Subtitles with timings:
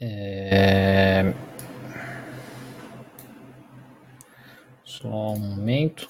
[0.00, 1.34] É...
[4.84, 6.08] Só um momento.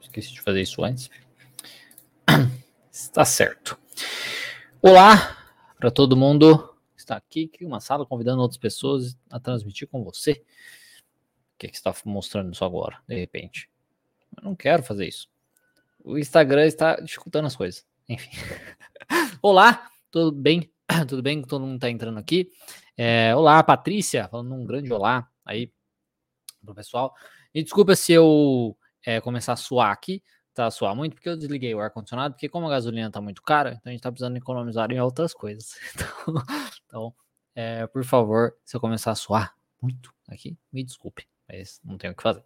[0.00, 1.10] Esqueci de fazer isso antes.
[2.92, 3.78] Está certo.
[4.82, 5.36] Olá
[5.78, 10.04] para todo mundo que está aqui, aqui uma sala convidando outras pessoas a transmitir com
[10.04, 10.32] você.
[11.54, 13.70] O que, que está mostrando isso agora, de repente?
[14.36, 15.28] Eu não quero fazer isso.
[16.02, 17.86] O Instagram está dificultando as coisas.
[18.08, 18.30] Enfim.
[19.42, 20.70] Olá, tudo bem?
[21.08, 21.40] Tudo bem?
[21.42, 22.50] Todo mundo está entrando aqui.
[23.02, 25.72] É, olá, Patrícia, falando um grande olá aí
[26.62, 27.14] pro pessoal.
[27.54, 30.22] E desculpa se eu é, começar a suar aqui,
[30.52, 33.78] tá suar muito, porque eu desliguei o ar-condicionado, porque como a gasolina tá muito cara,
[33.80, 35.78] então a gente tá precisando economizar em outras coisas.
[35.96, 36.44] Então,
[36.86, 37.14] então
[37.54, 42.12] é, por favor, se eu começar a suar muito aqui, me desculpe, mas não tenho
[42.12, 42.44] o que fazer.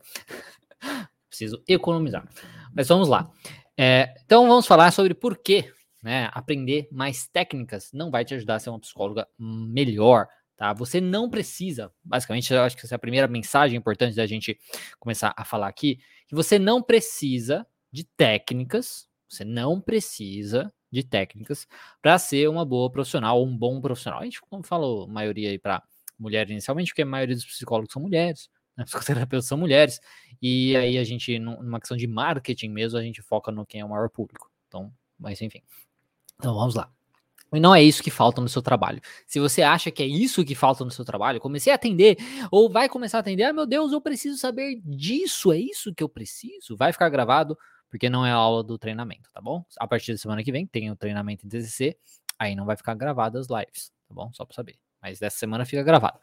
[1.28, 2.28] Preciso economizar.
[2.72, 3.28] Mas vamos lá.
[3.76, 5.68] É, então vamos falar sobre por que
[6.00, 10.72] né, aprender mais técnicas não vai te ajudar a ser uma psicóloga melhor, tá?
[10.72, 14.58] Você não precisa, basicamente, eu acho que essa é a primeira mensagem importante da gente
[14.98, 21.66] começar a falar aqui, que você não precisa de técnicas, você não precisa de técnicas
[22.00, 24.20] para ser uma boa profissional ou um bom profissional.
[24.20, 25.82] A gente, falou, maioria aí para
[26.18, 28.84] mulheres inicialmente, porque a maioria dos psicólogos são mulheres, né?
[28.84, 30.00] psicoterapeutas são mulheres,
[30.40, 33.84] e aí a gente, numa questão de marketing mesmo, a gente foca no quem é
[33.84, 34.50] o maior público.
[34.68, 35.62] Então, mas enfim.
[36.38, 36.93] Então vamos lá.
[37.56, 39.00] E não é isso que falta no seu trabalho.
[39.26, 42.16] Se você acha que é isso que falta no seu trabalho, comecei a atender,
[42.50, 46.02] ou vai começar a atender, ah, meu Deus, eu preciso saber disso, é isso que
[46.02, 47.56] eu preciso, vai ficar gravado,
[47.88, 49.64] porque não é a aula do treinamento, tá bom?
[49.78, 51.96] A partir da semana que vem tem o treinamento em TCC,
[52.38, 54.30] aí não vai ficar gravado as lives, tá bom?
[54.32, 54.76] Só para saber.
[55.00, 56.18] Mas dessa semana fica gravado.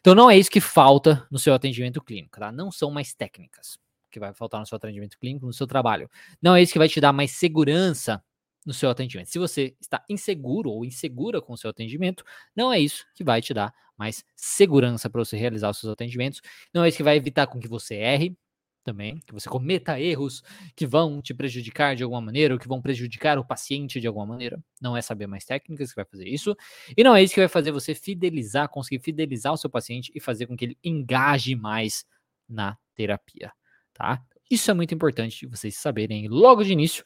[0.00, 2.52] Então não é isso que falta no seu atendimento clínico, tá?
[2.52, 3.78] Não são mais técnicas
[4.10, 6.10] que vai faltar no seu atendimento clínico, no seu trabalho.
[6.40, 8.22] Não é isso que vai te dar mais segurança
[8.68, 9.30] no seu atendimento.
[9.30, 12.22] Se você está inseguro ou insegura com o seu atendimento,
[12.54, 16.42] não é isso que vai te dar mais segurança para você realizar os seus atendimentos.
[16.72, 18.36] Não é isso que vai evitar com que você erre
[18.84, 20.42] também, que você cometa erros
[20.76, 24.26] que vão te prejudicar de alguma maneira ou que vão prejudicar o paciente de alguma
[24.26, 24.62] maneira.
[24.82, 26.54] Não é saber mais técnicas que vai fazer isso.
[26.94, 30.20] E não é isso que vai fazer você fidelizar, conseguir fidelizar o seu paciente e
[30.20, 32.04] fazer com que ele engaje mais
[32.46, 33.50] na terapia,
[33.94, 34.22] tá?
[34.50, 37.02] Isso é muito importante vocês saberem logo de início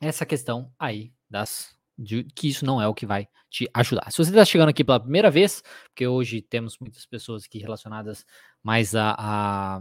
[0.00, 4.10] essa questão aí das de que isso não é o que vai te ajudar.
[4.10, 8.26] Se você está chegando aqui pela primeira vez, porque hoje temos muitas pessoas aqui relacionadas
[8.62, 9.80] mais a, a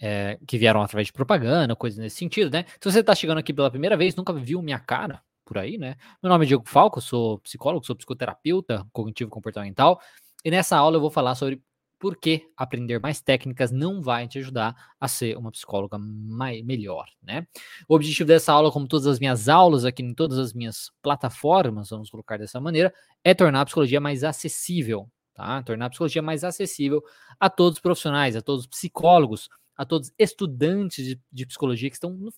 [0.00, 2.64] é, que vieram através de propaganda, coisas nesse sentido, né?
[2.80, 5.96] Se você está chegando aqui pela primeira vez, nunca viu minha cara por aí, né?
[6.22, 10.00] Meu nome é Diego Falco, sou psicólogo, sou psicoterapeuta cognitivo comportamental,
[10.44, 11.62] e nessa aula eu vou falar sobre
[12.04, 17.06] por que aprender mais técnicas não vai te ajudar a ser uma psicóloga mais, melhor,
[17.22, 17.46] né?
[17.88, 21.88] O objetivo dessa aula, como todas as minhas aulas aqui em todas as minhas plataformas,
[21.88, 22.92] vamos colocar dessa maneira,
[23.24, 25.62] é tornar a psicologia mais acessível, tá?
[25.62, 27.02] Tornar a psicologia mais acessível
[27.40, 31.96] a todos os profissionais, a todos os psicólogos, a todos estudantes de, de psicologia que
[31.96, 32.30] estão no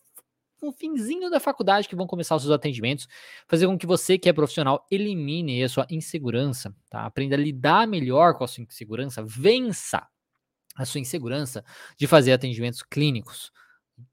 [0.66, 3.09] no finzinho da faculdade que vão começar os seus atendimentos,
[3.47, 7.06] fazer com que você que é profissional elimine a sua insegurança, tá?
[7.06, 10.06] Aprenda a lidar melhor com a sua insegurança, vença
[10.76, 11.65] a sua insegurança
[11.97, 13.50] de fazer atendimentos clínicos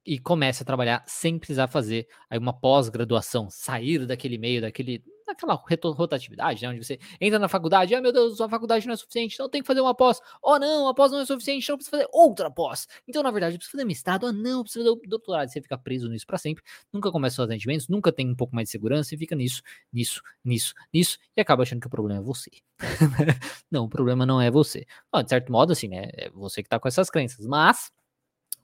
[0.06, 5.54] e comece a trabalhar sem precisar fazer aí uma pós-graduação, sair daquele meio, daquele naquela
[5.54, 6.70] rotatividade, né?
[6.70, 9.62] Onde você entra na faculdade, ah, meu Deus, a faculdade não é suficiente, então tem
[9.62, 10.20] que fazer uma pós.
[10.42, 12.88] Oh, não, a pós não é suficiente, então precisa fazer outra pós.
[13.08, 15.50] Então, na verdade, precisa fazer mestrado, ah, não, precisa fazer doutorado.
[15.50, 18.68] Você fica preso nisso para sempre, nunca começa os atendimentos, nunca tem um pouco mais
[18.68, 19.62] de segurança e fica nisso,
[19.92, 22.52] nisso, nisso, nisso, e acaba achando que o problema é você.
[23.72, 24.86] não, o problema não é você.
[25.24, 26.10] de certo modo, assim, né?
[26.14, 27.92] É você que tá com essas crenças, mas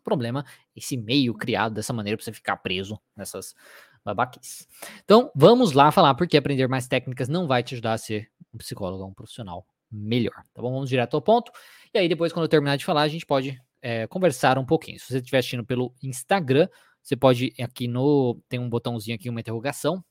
[0.10, 0.44] problema
[0.76, 3.54] esse meio criado dessa maneira para você ficar preso nessas
[4.04, 4.68] babaquice.
[5.04, 8.58] Então, vamos lá falar porque aprender mais técnicas não vai te ajudar a ser um
[8.58, 10.72] psicólogo, um profissional melhor, tá bom?
[10.72, 11.52] Vamos direto ao ponto.
[11.94, 15.00] E aí, depois, quando eu terminar de falar, a gente pode é, conversar um pouquinho.
[15.00, 16.68] Se você estiver assistindo pelo Instagram,
[17.02, 18.40] você pode aqui no.
[18.48, 20.04] Tem um botãozinho aqui, uma interrogação.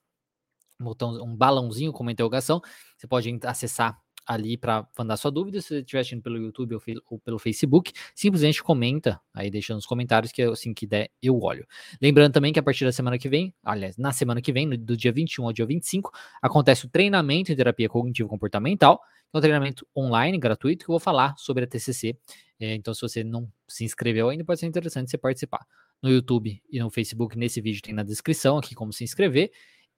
[0.81, 2.61] Um, botão, um balãozinho com uma interrogação.
[2.97, 5.61] Você pode acessar ali para mandar sua dúvida.
[5.63, 9.87] Se você estiver assistindo pelo YouTube ou, ou, pelo Facebook, simplesmente comenta aí, deixa nos
[9.87, 11.67] comentários que assim que der eu olho.
[12.01, 14.97] Lembrando também que a partir da semana que vem, aliás, na semana que vem, do
[14.97, 16.13] dia 21 ao dia 25,
[16.43, 21.01] acontece o treinamento em terapia cognitivo-comportamental, que é um treinamento online, gratuito, que eu vou
[21.01, 22.15] falar sobre a TCC.
[22.61, 25.67] É, então, se você não se inscreveu ainda, pode ser interessante você participar.
[26.03, 29.51] No YouTube e no Facebook, nesse vídeo tem na descrição aqui como se inscrever.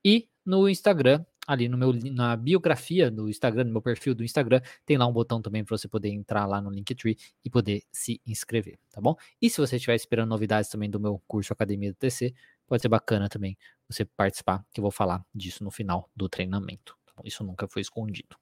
[0.05, 4.61] E no Instagram ali no meu, na biografia do Instagram, no meu perfil do Instagram,
[4.87, 8.21] tem lá um botão também para você poder entrar lá no Linktree e poder se
[8.25, 9.17] inscrever, tá bom?
[9.43, 12.33] E se você estiver esperando novidades também do meu curso Academia do TC,
[12.69, 13.59] pode ser bacana também
[13.89, 17.83] você participar, que eu vou falar disso no final do treinamento, tá Isso nunca foi
[17.83, 18.37] escondido.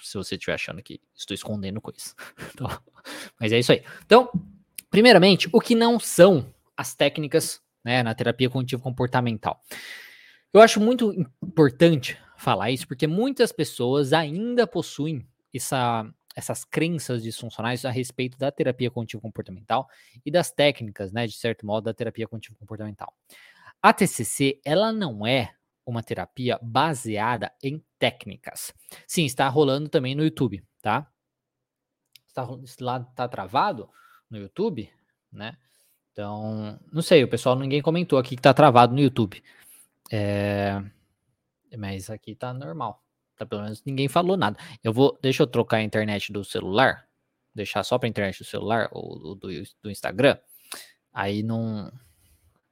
[0.00, 2.14] Se você estiver achando que estou escondendo coisa.
[2.54, 2.68] Então,
[3.40, 3.82] mas é isso aí.
[4.06, 4.30] Então,
[4.88, 9.60] primeiramente, o que não são as técnicas né, na terapia cognitivo comportamental?
[10.52, 11.12] Eu acho muito
[11.42, 15.24] importante falar isso, porque muitas pessoas ainda possuem
[15.54, 19.88] essa, essas crenças disfuncionais a respeito da terapia cognitivo comportamental
[20.26, 23.14] e das técnicas, né, de certo modo, da terapia cognitivo comportamental.
[23.80, 25.54] A TCC, ela não é
[25.86, 28.74] uma terapia baseada em técnicas.
[29.06, 31.08] Sim, está rolando também no YouTube, tá?
[32.26, 32.48] Está,
[32.80, 33.88] lá tá travado
[34.28, 34.90] no YouTube,
[35.30, 35.56] né?
[36.12, 39.42] Então, não sei, o pessoal, ninguém comentou aqui que tá travado no YouTube.
[40.10, 40.82] É...
[41.76, 43.02] Mas aqui tá normal.
[43.36, 44.58] Tá, pelo menos ninguém falou nada.
[44.82, 45.18] Eu vou.
[45.22, 47.08] Deixa eu trocar a internet do celular.
[47.54, 49.50] Deixar só pra internet do celular ou do,
[49.82, 50.38] do Instagram.
[51.12, 51.92] Aí não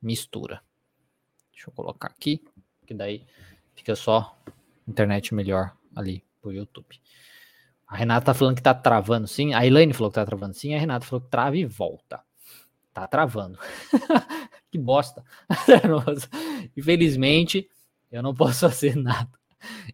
[0.00, 0.62] mistura.
[1.52, 2.42] Deixa eu colocar aqui.
[2.86, 3.26] Que daí
[3.74, 4.36] fica só
[4.86, 7.00] internet melhor ali pro YouTube.
[7.86, 9.52] A Renata tá falando que tá travando sim.
[9.52, 10.74] A Elaine falou que tá travando sim.
[10.74, 12.22] A Renata falou que trava e volta.
[12.92, 13.58] Tá travando.
[14.70, 15.24] que bosta.
[16.76, 17.68] Infelizmente,
[18.10, 19.30] eu não posso fazer nada.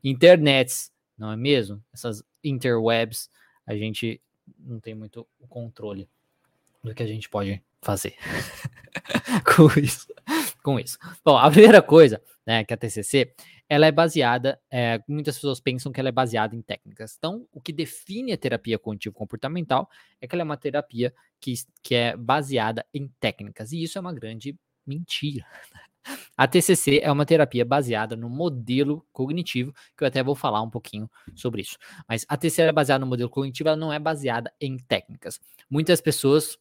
[0.03, 1.83] Internets, não é mesmo?
[1.93, 3.31] Essas interwebs,
[3.67, 4.21] a gente
[4.59, 6.09] não tem muito controle
[6.83, 8.15] do que a gente pode fazer
[9.57, 10.07] com isso.
[10.63, 10.99] Com isso.
[11.25, 13.35] Bom, a primeira coisa, né, que a TCC,
[13.69, 17.17] ela é baseada, é, muitas pessoas pensam que ela é baseada em técnicas.
[17.19, 19.89] Então, o que define a terapia cognitivo-comportamental
[20.21, 23.73] é que ela é uma terapia que, que é baseada em técnicas.
[23.73, 25.45] E isso é uma grande mentira.
[26.37, 30.71] A TCC é uma terapia baseada no modelo cognitivo, que eu até vou falar um
[30.71, 31.77] pouquinho sobre isso.
[32.09, 35.41] Mas a TCC é baseada no modelo cognitivo, ela não é baseada em técnicas.
[35.71, 36.59] Muitas pessoas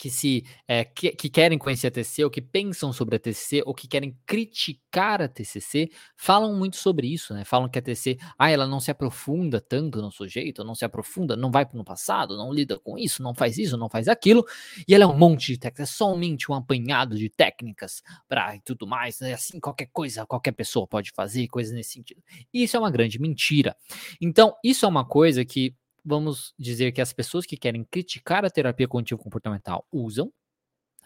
[0.00, 3.62] que se é, que, que, querem conhecer a TCC, ou que pensam sobre a TCC,
[3.66, 7.44] ou que querem criticar a TCC, falam muito sobre isso, né?
[7.44, 11.36] Falam que a TCC, ah, ela não se aprofunda tanto no sujeito, não se aprofunda,
[11.36, 14.42] não vai no passado, não lida com isso, não faz isso, não faz aquilo,
[14.88, 18.60] e ela é um monte de técnicas, é somente um apanhado de técnicas para e
[18.60, 19.34] tudo mais, né?
[19.34, 22.22] Assim, qualquer coisa, qualquer pessoa pode fazer, coisas nesse sentido.
[22.54, 23.76] E isso é uma grande mentira.
[24.18, 25.74] Então, isso é uma coisa que
[26.04, 30.32] vamos dizer que as pessoas que querem criticar a terapia cognitivo-comportamental usam,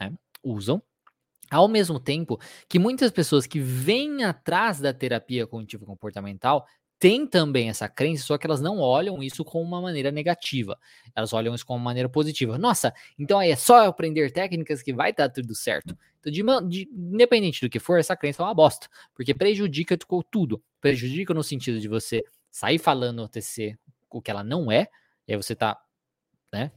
[0.00, 0.12] né?
[0.42, 0.82] Usam.
[1.50, 6.66] Ao mesmo tempo que muitas pessoas que vêm atrás da terapia cognitivo-comportamental
[6.98, 10.78] têm também essa crença, só que elas não olham isso como uma maneira negativa.
[11.14, 12.56] Elas olham isso como uma maneira positiva.
[12.56, 15.96] Nossa, então aí é só aprender técnicas que vai dar tudo certo.
[16.20, 19.98] Então, de, de, independente do que for, essa crença é uma bosta, porque prejudica
[20.30, 20.62] tudo.
[20.80, 23.76] Prejudica no sentido de você sair falando o TC
[24.14, 24.86] o que ela não é,
[25.26, 25.76] e aí você tá,
[26.52, 26.70] né,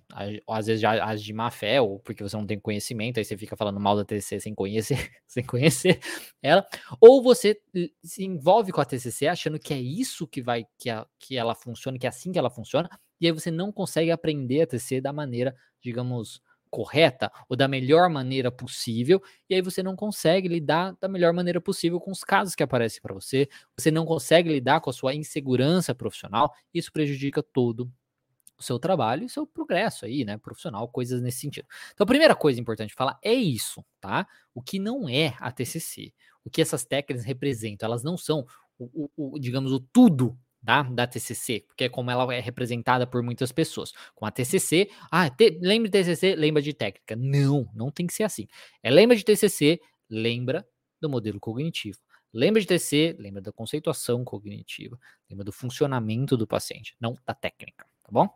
[0.48, 3.38] às vezes já age de má fé, ou porque você não tem conhecimento, aí você
[3.38, 4.98] fica falando mal da TCC sem conhecer,
[5.28, 6.00] sem conhecer
[6.42, 6.66] ela,
[7.00, 7.62] ou você
[8.04, 11.54] se envolve com a TCC achando que é isso que vai, que, a, que ela
[11.54, 12.90] funciona, que é assim que ela funciona,
[13.22, 18.10] e aí você não consegue aprender a TCC da maneira, digamos, correta ou da melhor
[18.10, 22.56] maneira possível, e aí você não consegue lidar da melhor maneira possível com os casos
[22.56, 23.48] que aparecem para você,
[23.78, 27.92] você não consegue lidar com a sua insegurança profissional, isso prejudica todo
[28.58, 31.68] o seu trabalho e seu progresso aí, né, profissional, coisas nesse sentido.
[31.94, 34.28] Então, a primeira coisa importante falar é isso, tá?
[34.54, 36.12] O que não é a TCC,
[36.44, 38.46] o que essas técnicas representam, elas não são
[38.80, 43.08] o, o, o digamos, o tudo da, da TCC, porque é como ela é representada
[43.08, 43.92] por muitas pessoas.
[44.16, 47.16] Com a TCC, ah, te, lembra de TCC, lembra de técnica.
[47.16, 48.48] Não, não tem que ser assim.
[48.84, 49.80] É lembra de TCC,
[50.10, 50.68] lembra
[51.00, 52.00] do modelo cognitivo.
[52.34, 57.86] Lembra de TCC, lembra da conceituação cognitiva, lembra do funcionamento do paciente, não da técnica,
[58.04, 58.30] tá bom?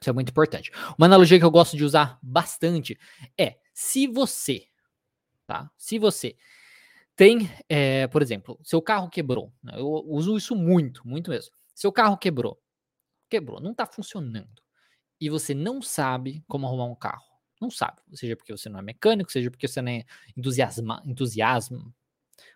[0.00, 0.70] Isso é muito importante.
[0.96, 2.98] Uma analogia que eu gosto de usar bastante
[3.36, 4.66] é se você,
[5.46, 5.70] tá?
[5.76, 6.36] Se você
[7.18, 9.52] tem, é, por exemplo, seu carro quebrou.
[9.60, 9.72] Né?
[9.76, 11.50] Eu uso isso muito, muito mesmo.
[11.74, 12.62] Seu carro quebrou.
[13.28, 14.62] Quebrou, não está funcionando.
[15.20, 17.26] E você não sabe como arrumar um carro.
[17.60, 18.00] Não sabe.
[18.14, 20.04] Seja porque você não é mecânico, seja porque você não é
[20.36, 21.92] entusiasma, entusiasmo.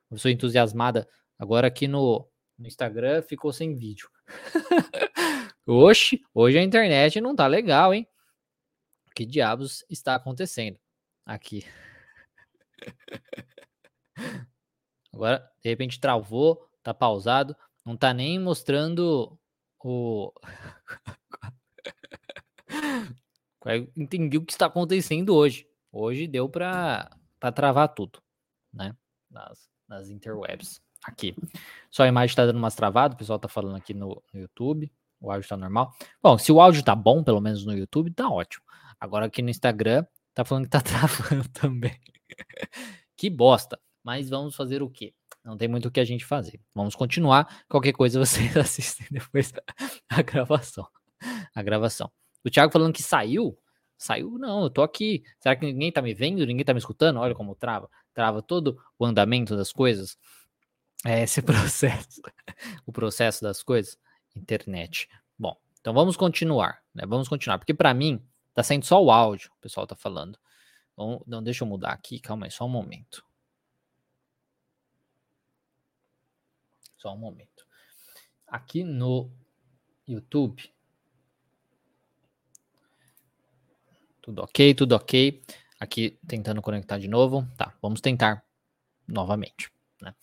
[0.08, 1.08] Eu sou entusiasmada.
[1.36, 4.08] Agora aqui no, no Instagram ficou sem vídeo.
[5.66, 8.06] Oxe, hoje a internet não tá legal, hein?
[9.12, 10.78] Que diabos está acontecendo
[11.26, 11.64] aqui?
[15.12, 17.54] Agora, de repente, travou, tá pausado,
[17.84, 19.38] não tá nem mostrando
[19.78, 20.32] o.
[23.96, 25.66] Entendi o que está acontecendo hoje.
[25.92, 27.10] Hoje deu para
[27.54, 28.20] travar tudo,
[28.72, 28.96] né?
[29.30, 30.80] Nas, nas interwebs.
[31.04, 31.34] Aqui.
[31.90, 34.90] Só a imagem está dando umas travadas, o pessoal tá falando aqui no, no YouTube.
[35.20, 35.94] O áudio tá normal.
[36.20, 38.64] Bom, se o áudio tá bom, pelo menos no YouTube, tá ótimo.
[38.98, 40.04] Agora aqui no Instagram,
[40.34, 42.00] tá falando que tá travando também.
[43.16, 43.78] que bosta.
[44.02, 45.14] Mas vamos fazer o quê?
[45.44, 46.60] Não tem muito o que a gente fazer.
[46.74, 47.64] Vamos continuar.
[47.68, 49.52] Qualquer coisa vocês assistem depois
[50.08, 50.86] a gravação.
[51.54, 52.10] A gravação.
[52.44, 53.58] O Thiago falando que saiu.
[53.96, 55.22] Saiu, não, eu tô aqui.
[55.38, 56.44] Será que ninguém tá me vendo?
[56.44, 57.20] Ninguém tá me escutando?
[57.20, 57.88] Olha como trava.
[58.12, 60.16] Trava todo o andamento das coisas.
[61.04, 62.20] É esse processo.
[62.86, 63.96] o processo das coisas.
[64.34, 65.08] Internet.
[65.38, 66.80] Bom, então vamos continuar.
[66.94, 67.04] Né?
[67.06, 67.58] Vamos continuar.
[67.58, 68.20] Porque para mim,
[68.54, 70.38] tá saindo só o áudio, o pessoal tá falando.
[71.26, 72.20] Não, deixa eu mudar aqui.
[72.20, 73.24] Calma aí, só um momento.
[77.02, 77.66] Só um momento.
[78.46, 79.28] Aqui no
[80.06, 80.72] YouTube.
[84.20, 85.42] Tudo ok, tudo ok.
[85.80, 87.44] Aqui tentando conectar de novo.
[87.56, 88.44] Tá, vamos tentar
[89.08, 89.68] novamente.
[90.00, 90.14] Né?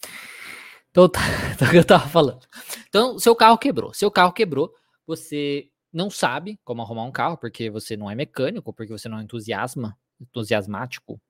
[0.89, 1.19] Então, tá,
[1.53, 2.47] então, que eu tava falando.
[2.87, 3.93] Então, seu carro quebrou.
[3.93, 4.73] Seu carro quebrou,
[5.05, 9.19] você não sabe como arrumar um carro, porque você não é mecânico, porque você não
[9.19, 11.21] é entusiasma, entusiasmático,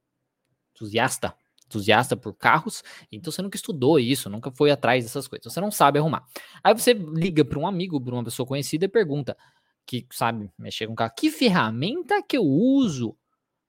[0.75, 1.35] entusiasta
[1.69, 5.71] entusiasta por carros, então você nunca estudou isso, nunca foi atrás dessas coisas, você não
[5.71, 6.25] sabe arrumar.
[6.63, 9.37] Aí você liga para um amigo, para uma pessoa conhecida e pergunta,
[9.85, 13.15] que sabe mexer com carro, que ferramenta que eu uso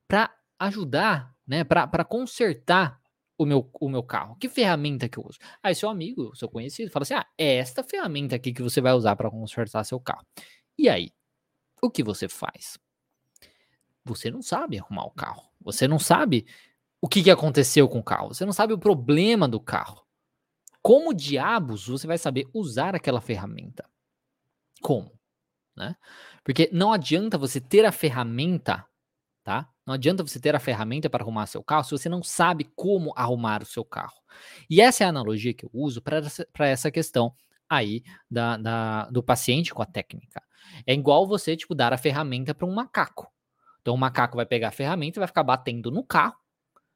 [0.08, 3.00] para ajudar, né, para consertar
[3.38, 4.36] o meu, o meu carro?
[4.36, 5.38] Que ferramenta que eu uso?
[5.62, 8.92] Aí seu amigo, seu conhecido, fala assim: ah, é esta ferramenta aqui que você vai
[8.92, 10.26] usar para consertar seu carro.
[10.76, 11.10] E aí,
[11.80, 12.78] o que você faz?
[14.04, 15.48] Você não sabe arrumar o carro.
[15.60, 16.46] Você não sabe
[17.00, 18.28] o que, que aconteceu com o carro.
[18.28, 20.04] Você não sabe o problema do carro.
[20.82, 23.88] Como diabos você vai saber usar aquela ferramenta?
[24.80, 25.12] Como?
[25.76, 25.96] Né?
[26.44, 28.86] Porque não adianta você ter a ferramenta,
[29.42, 29.68] tá?
[29.86, 33.12] Não adianta você ter a ferramenta para arrumar seu carro se você não sabe como
[33.16, 34.20] arrumar o seu carro.
[34.68, 37.34] E essa é a analogia que eu uso para essa questão
[37.68, 40.42] aí da, da, do paciente com a técnica.
[40.86, 43.30] É igual você, tipo, dar a ferramenta para um macaco.
[43.80, 46.36] Então o macaco vai pegar a ferramenta e vai ficar batendo no carro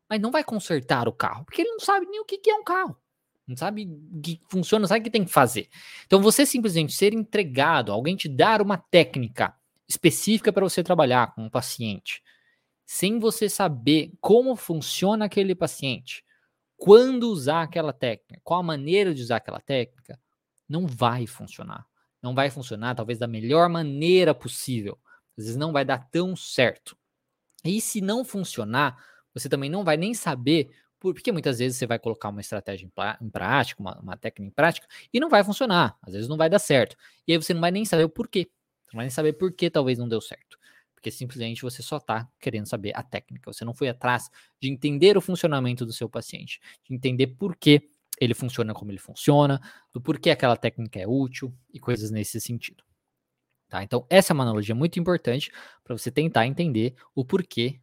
[0.08, 2.64] mas não vai consertar o carro, porque ele não sabe nem o que, é um
[2.64, 2.96] carro.
[3.46, 3.86] Não sabe
[4.22, 5.68] que funciona, não sabe o que tem que fazer.
[6.06, 9.54] Então, você simplesmente ser entregado, alguém te dar uma técnica
[9.86, 12.22] específica para você trabalhar com um paciente,
[12.86, 16.24] sem você saber como funciona aquele paciente,
[16.76, 20.18] quando usar aquela técnica, qual a maneira de usar aquela técnica,
[20.68, 21.86] não vai funcionar.
[22.22, 24.98] Não vai funcionar, talvez da melhor maneira possível.
[25.36, 26.96] Às vezes não vai dar tão certo.
[27.64, 29.02] E se não funcionar,
[29.34, 33.30] você também não vai nem saber, porque muitas vezes você vai colocar uma estratégia em,
[33.30, 36.58] prática, uma, uma técnica em prática, e não vai funcionar, às vezes não vai dar
[36.58, 36.96] certo.
[37.26, 38.48] E aí você não vai nem saber o porquê.
[38.86, 40.58] Você não vai nem saber por que talvez não deu certo.
[40.94, 43.52] Porque simplesmente você só está querendo saber a técnica.
[43.52, 47.90] Você não foi atrás de entender o funcionamento do seu paciente, de entender por que
[48.18, 49.60] ele funciona como ele funciona,
[49.92, 52.82] do porquê aquela técnica é útil e coisas nesse sentido.
[53.68, 53.82] Tá?
[53.82, 55.50] Então, essa é uma analogia muito importante
[55.82, 57.80] para você tentar entender o porquê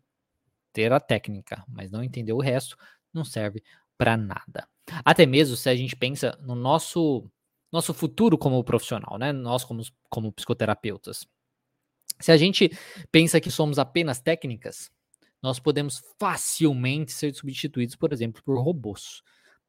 [0.73, 2.77] ter a técnica, mas não entender o resto,
[3.13, 3.63] não serve
[3.97, 4.67] para nada.
[5.05, 7.29] Até mesmo se a gente pensa no nosso
[7.71, 9.31] nosso futuro como profissional, né?
[9.31, 11.25] Nós como, como psicoterapeutas.
[12.19, 12.69] Se a gente
[13.11, 14.91] pensa que somos apenas técnicas,
[15.41, 19.23] nós podemos facilmente ser substituídos, por exemplo, por robôs.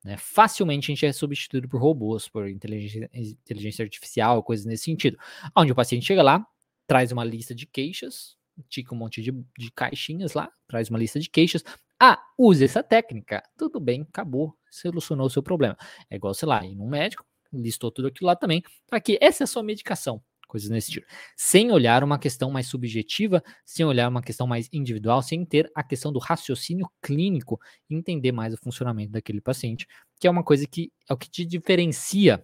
[0.05, 0.17] Né?
[0.17, 5.17] Facilmente a gente é substituído por robôs, por inteligência, inteligência artificial, coisas nesse sentido.
[5.57, 6.45] Onde o paciente chega lá,
[6.87, 8.37] traz uma lista de queixas,
[8.69, 11.65] tica um monte de, de caixinhas lá, traz uma lista de queixas.
[12.01, 13.43] Ah, use essa técnica.
[13.57, 15.77] Tudo bem, acabou, solucionou o seu problema.
[16.11, 19.45] É igual, sei lá, ir num médico, listou tudo aquilo lá também, aqui, essa é
[19.45, 21.07] a sua medicação, coisas nesse tipo.
[21.37, 25.83] Sem olhar uma questão mais subjetiva, sem olhar uma questão mais individual, sem ter a
[25.83, 29.87] questão do raciocínio clínico, entender mais o funcionamento daquele paciente,
[30.19, 32.43] que é uma coisa que é o que te diferencia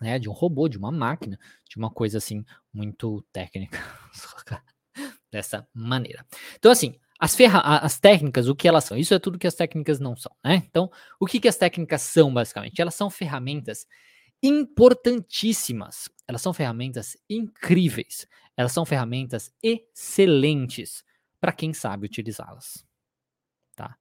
[0.00, 1.38] né, de um robô, de uma máquina,
[1.68, 3.78] de uma coisa assim muito técnica.
[5.30, 6.24] dessa maneira.
[6.56, 8.96] Então, assim, as, ferra as técnicas, o que elas são?
[8.96, 10.62] Isso é tudo que as técnicas não são, né?
[10.68, 12.80] Então, o que, que as técnicas são, basicamente?
[12.80, 13.86] Elas são ferramentas
[14.42, 16.08] importantíssimas.
[16.28, 18.26] Elas são ferramentas incríveis.
[18.56, 21.04] Elas são ferramentas excelentes
[21.40, 22.84] para quem sabe utilizá-las.
[23.74, 23.96] Tá?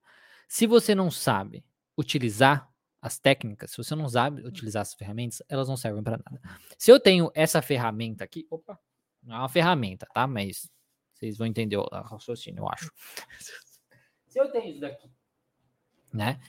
[0.47, 1.65] Se você não sabe
[1.97, 2.69] utilizar
[3.01, 6.41] as técnicas, se você não sabe utilizar as ferramentas, elas não servem para nada.
[6.77, 8.79] Se eu tenho essa ferramenta aqui, opa,
[9.21, 10.25] não é uma ferramenta, tá?
[10.25, 10.69] Mas
[11.25, 12.91] vocês vão entender o raciocínio, eu acho.
[14.27, 15.09] Se eu tenho isso daqui,
[16.13, 16.39] né?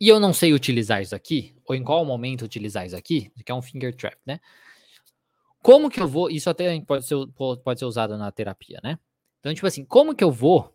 [0.00, 3.52] E eu não sei utilizar isso aqui, ou em qual momento utilizar isso aqui, que
[3.52, 4.40] é um finger trap, né?
[5.62, 6.30] Como que eu vou.
[6.30, 7.16] Isso até pode ser,
[7.62, 8.98] pode ser usado na terapia, né?
[9.40, 10.74] Então, tipo assim, como que eu vou,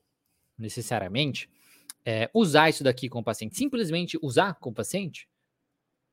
[0.58, 1.50] necessariamente,
[2.06, 3.58] é, usar isso daqui com o paciente?
[3.58, 5.28] Simplesmente usar com o paciente?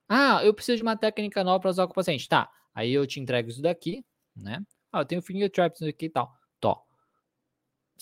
[0.08, 2.28] Ah, eu preciso de uma técnica nova para usar com o paciente.
[2.28, 4.64] Tá, aí eu te entrego isso daqui, né?
[4.90, 6.34] Ah, eu tenho finger traps aqui e tal.
[6.60, 6.86] Tó.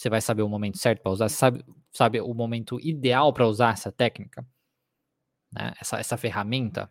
[0.00, 1.28] Você vai saber o momento certo para usar?
[1.28, 4.47] Sabe, sabe o momento ideal para usar essa técnica?
[5.52, 6.90] né, essa, essa ferramenta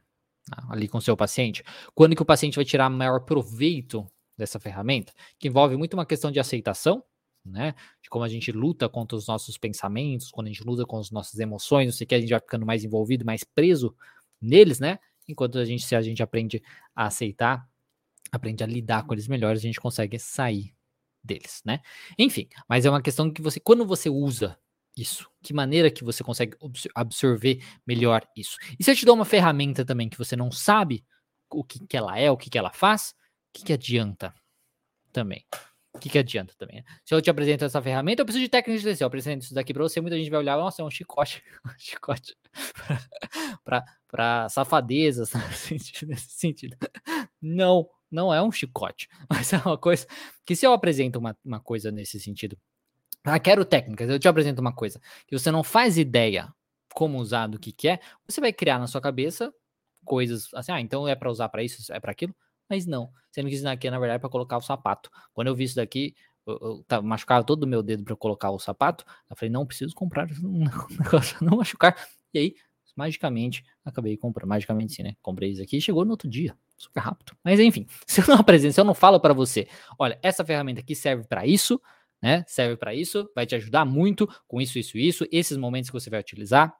[0.50, 1.64] né, ali com o seu paciente,
[1.96, 4.06] quando que o paciente vai tirar maior proveito
[4.38, 7.04] dessa ferramenta, que envolve muito uma questão de aceitação,
[7.44, 7.74] né?
[8.02, 11.10] De como a gente luta contra os nossos pensamentos, quando a gente luta com as
[11.12, 13.96] nossas emoções, não sei o que, a gente vai ficando mais envolvido, mais preso
[14.42, 15.00] neles, né?
[15.28, 16.62] Enquanto a gente, se a gente aprende
[16.96, 17.68] a aceitar,
[18.32, 20.74] aprende a lidar com eles melhores, a gente consegue sair
[21.24, 21.82] deles, né?
[22.18, 24.58] Enfim, mas é uma questão que você, quando você usa
[24.98, 26.58] isso, que maneira que você consegue
[26.96, 28.58] absorver melhor isso.
[28.80, 31.06] E se eu te dou uma ferramenta também que você não sabe
[31.50, 33.14] o que, que ela é, o que, que ela faz, o
[33.54, 34.34] que, que adianta
[35.12, 35.46] também?
[35.94, 36.78] O que, que adianta também?
[36.78, 36.84] Né?
[37.04, 39.04] Se eu te apresento essa ferramenta, eu preciso de técnica de TC.
[39.04, 41.72] Eu apresento isso daqui para você, muita gente vai olhar, nossa, é um chicote, um
[41.78, 42.38] chicote
[44.08, 45.32] para safadezas,
[46.06, 46.78] nesse sentido.
[47.42, 50.08] Não, não é um chicote, mas é uma coisa
[50.46, 52.58] que se eu apresento uma, uma coisa nesse sentido,
[53.24, 56.54] ah, quero técnicas, eu te apresento uma coisa que você não faz ideia
[56.94, 59.54] como usar do que, que é, você vai criar na sua cabeça
[60.06, 62.36] coisas assim, ah, então é para usar para isso, é para aquilo.
[62.70, 65.10] Mas não, sendo que isso daqui, na verdade, é para colocar o sapato.
[65.34, 68.60] Quando eu vi isso daqui, eu, eu machucava todo o meu dedo para colocar o
[68.60, 69.04] sapato.
[69.30, 70.66] Eu falei, não preciso comprar um
[71.00, 71.96] negócio, não machucar.
[72.34, 72.56] E aí,
[72.96, 74.50] magicamente, acabei comprando.
[74.50, 75.16] Magicamente, sim, né?
[75.22, 77.38] Comprei isso aqui e chegou no outro dia, super rápido.
[77.44, 79.68] Mas enfim, se eu não apresento, se eu não falo para você,
[80.00, 81.80] olha, essa ferramenta aqui serve para isso,
[82.22, 82.44] né?
[82.48, 86.10] Serve para isso, vai te ajudar muito com isso, isso, isso, esses momentos que você
[86.10, 86.74] vai utilizar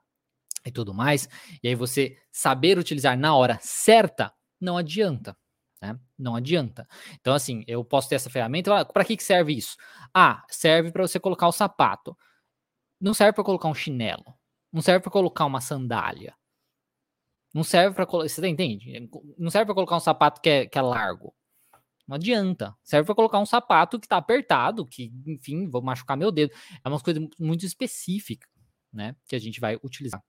[0.66, 1.28] e tudo mais.
[1.62, 5.36] E aí você saber utilizar na hora certa não adianta.
[5.80, 5.98] Né?
[6.18, 6.86] Não adianta.
[7.14, 8.84] Então, assim, eu posso ter essa ferramenta.
[8.84, 9.76] Para que, que serve isso?
[10.12, 12.16] Ah, serve para você colocar o sapato.
[13.00, 14.34] Não serve para colocar um chinelo.
[14.70, 16.34] Não serve para colocar uma sandália.
[17.52, 18.28] Não serve para colocar.
[18.28, 19.08] Você entende?
[19.38, 21.34] Não serve para colocar um sapato que é, que é largo.
[22.06, 22.74] Não adianta.
[22.82, 26.52] Serve para colocar um sapato que está apertado, que, enfim, vou machucar meu dedo.
[26.84, 28.48] É uma coisa muito específica,
[28.92, 29.14] né?
[29.28, 30.22] Que a gente vai utilizar.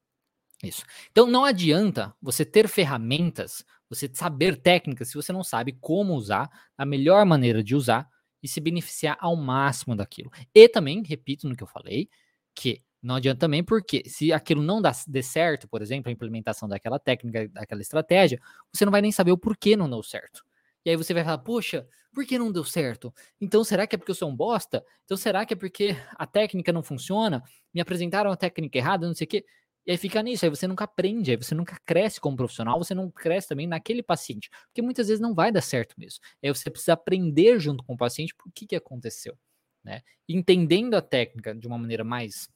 [0.64, 0.84] Isso.
[1.10, 6.50] Então não adianta você ter ferramentas, você saber técnicas, se você não sabe como usar,
[6.78, 8.08] a melhor maneira de usar
[8.44, 10.32] e se beneficiar ao máximo daquilo.
[10.54, 12.10] E também, repito no que eu falei,
[12.54, 16.70] que não adianta também porque se aquilo não dá, dê certo, por exemplo, a implementação
[16.70, 18.40] daquela técnica, daquela estratégia,
[18.72, 20.44] você não vai nem saber o porquê não deu certo.
[20.86, 23.14] E aí você vai falar, poxa, por que não deu certo?
[23.40, 24.84] Então será que é porque eu sou um bosta?
[25.06, 27.44] Então será que é porque a técnica não funciona?
[27.74, 29.46] Me apresentaram a técnica errada, não sei o quê.
[29.86, 32.94] E aí fica nisso, aí você nunca aprende, aí você nunca cresce como profissional, você
[32.94, 36.20] não cresce também naquele paciente, porque muitas vezes não vai dar certo mesmo.
[36.44, 39.36] Aí você precisa aprender junto com o paciente por que, que aconteceu,
[39.84, 40.02] né?
[40.30, 42.48] Entendendo a técnica de uma maneira mais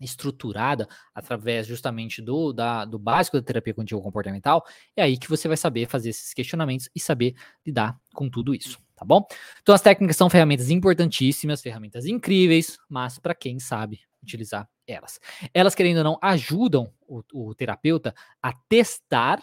[0.00, 5.48] estruturada através justamente do, da, do básico da terapia cognitivo comportamental, é aí que você
[5.48, 9.26] vai saber fazer esses questionamentos e saber lidar com tudo isso, tá bom?
[9.62, 15.20] Então as técnicas são ferramentas importantíssimas, ferramentas incríveis, mas para quem sabe utilizar elas.
[15.54, 19.42] Elas, querendo ou não, ajudam o, o terapeuta a testar,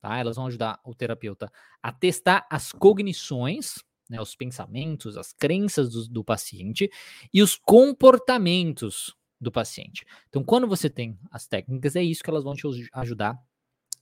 [0.00, 0.18] tá?
[0.18, 1.50] Elas vão ajudar o terapeuta
[1.82, 3.76] a testar as cognições,
[4.08, 6.90] né, os pensamentos, as crenças do, do paciente
[7.32, 10.04] e os comportamentos do paciente.
[10.28, 13.38] Então, quando você tem as técnicas, é isso que elas vão te ajudar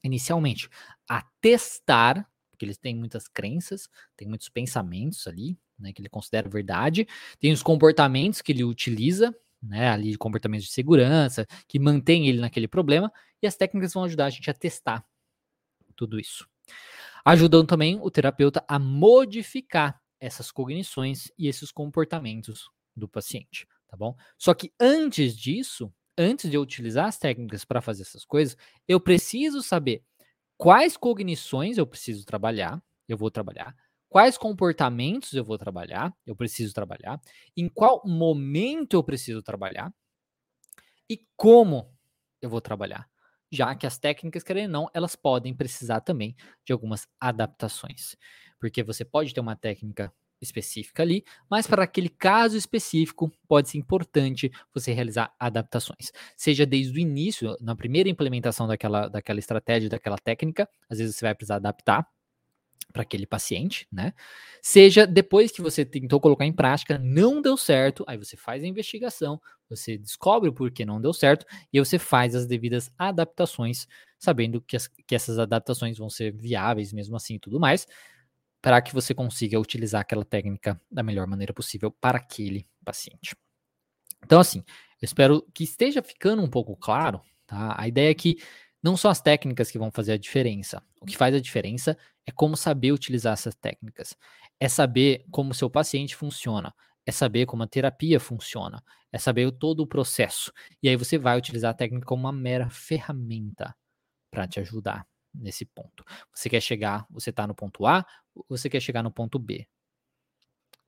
[0.03, 0.69] inicialmente
[1.09, 6.49] a testar, porque eles têm muitas crenças, tem muitos pensamentos ali, né, que ele considera
[6.49, 7.07] verdade,
[7.39, 12.67] tem os comportamentos que ele utiliza, né, ali comportamentos de segurança, que mantém ele naquele
[12.67, 15.05] problema, e as técnicas vão ajudar a gente a testar
[15.95, 16.49] tudo isso.
[17.25, 24.17] Ajudando também o terapeuta a modificar essas cognições e esses comportamentos do paciente tá bom?
[24.39, 28.57] Só que antes disso, antes de eu utilizar as técnicas para fazer essas coisas,
[28.89, 30.03] eu preciso saber
[30.59, 33.77] quais cognições eu preciso trabalhar, eu vou trabalhar,
[34.09, 37.21] quais comportamentos eu vou trabalhar, eu preciso trabalhar,
[37.57, 39.93] em qual momento eu preciso trabalhar
[41.09, 41.93] e como
[42.41, 43.09] eu vou trabalhar.
[43.51, 48.17] Já que as técnicas, querendo ou não, elas podem precisar também de algumas adaptações.
[48.59, 53.79] Porque você pode ter uma técnica específica ali, mas para aquele caso específico pode ser
[53.79, 56.13] importante você realizar adaptações.
[56.37, 61.25] Seja desde o início, na primeira implementação daquela, daquela estratégia, daquela técnica, às vezes você
[61.25, 62.07] vai precisar adaptar
[62.93, 64.13] para aquele paciente, né?
[64.61, 68.67] Seja depois que você tentou colocar em prática, não deu certo, aí você faz a
[68.67, 74.61] investigação, você descobre o porquê não deu certo e você faz as devidas adaptações, sabendo
[74.61, 77.87] que, as, que essas adaptações vão ser viáveis mesmo assim e tudo mais
[78.63, 83.37] para que você consiga utilizar aquela técnica da melhor maneira possível para aquele paciente.
[84.25, 87.75] Então, assim, eu espero que esteja ficando um pouco claro, tá?
[87.77, 88.37] A ideia é que
[88.81, 90.81] não são as técnicas que vão fazer a diferença.
[91.01, 94.17] O que faz a diferença é como saber utilizar essas técnicas.
[94.61, 96.73] É saber como o seu paciente funciona.
[97.05, 98.83] É saber como a terapia funciona.
[99.13, 100.53] É saber todo o processo.
[100.81, 103.75] E aí você vai utilizar a técnica como uma mera ferramenta
[104.31, 106.05] para te ajudar nesse ponto.
[106.33, 108.05] Você quer chegar, você está no ponto A,
[108.49, 109.67] você quer chegar no ponto B.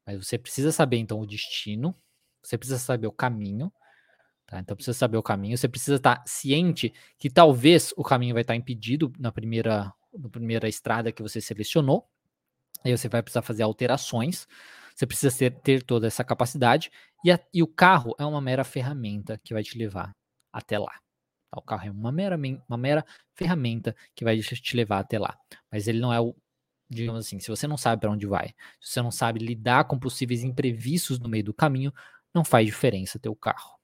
[0.07, 1.97] Mas você precisa saber então o destino,
[2.43, 3.73] você precisa saber o caminho,
[4.47, 4.59] tá?
[4.59, 8.43] Então precisa saber o caminho, você precisa estar tá ciente que talvez o caminho vai
[8.43, 12.09] estar tá impedido na primeira, na primeira estrada que você selecionou.
[12.85, 14.47] Aí você vai precisar fazer alterações.
[14.95, 16.91] Você precisa ter, ter toda essa capacidade
[17.25, 20.15] e, a, e o carro é uma mera ferramenta que vai te levar
[20.53, 21.04] até lá.
[21.57, 22.37] O carro é uma mera,
[22.69, 25.37] uma mera ferramenta que vai te levar até lá.
[25.71, 26.35] Mas ele não é o,
[26.89, 28.49] digamos assim, se você não sabe para onde vai,
[28.81, 31.93] se você não sabe lidar com possíveis imprevistos no meio do caminho,
[32.33, 33.79] não faz diferença ter o carro,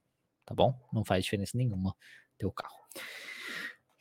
[0.44, 0.78] tá bom?
[0.92, 1.94] Não faz diferença nenhuma
[2.38, 2.78] ter o carro.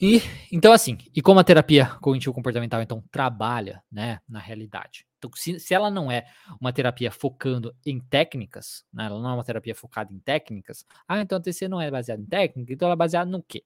[0.01, 5.05] E então assim, e como a terapia cognitivo comportamental então trabalha, né, na realidade.
[5.19, 6.25] Então, se, se ela não é
[6.59, 11.21] uma terapia focando em técnicas, né, ela não é uma terapia focada em técnicas, ah,
[11.21, 13.63] então a TC não é baseada em técnica, então ela é baseada no quê?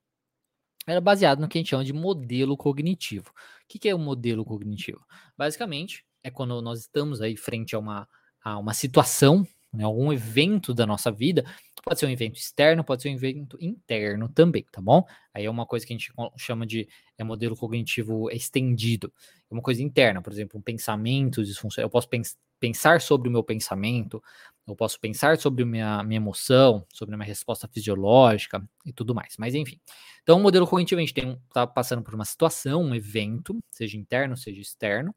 [0.85, 3.29] Ela é baseada no que a gente chama de modelo cognitivo.
[3.29, 3.33] O
[3.67, 4.99] que, que é o um modelo cognitivo?
[5.37, 8.09] Basicamente, é quando nós estamos aí frente a uma,
[8.43, 11.45] a uma situação né, algum evento da nossa vida,
[11.83, 15.05] pode ser um evento externo, pode ser um evento interno também, tá bom?
[15.33, 19.13] Aí é uma coisa que a gente chama de é modelo cognitivo estendido.
[19.51, 21.85] É uma coisa interna, por exemplo, um pensamento disfuncional.
[21.87, 24.23] Eu posso pens pensar sobre o meu pensamento,
[24.65, 29.35] eu posso pensar sobre minha, minha emoção, sobre a minha resposta fisiológica e tudo mais.
[29.37, 29.81] Mas enfim.
[30.21, 33.97] Então, o modelo cognitivo, a gente tem, tá passando por uma situação, um evento, seja
[33.97, 35.13] interno, seja externo,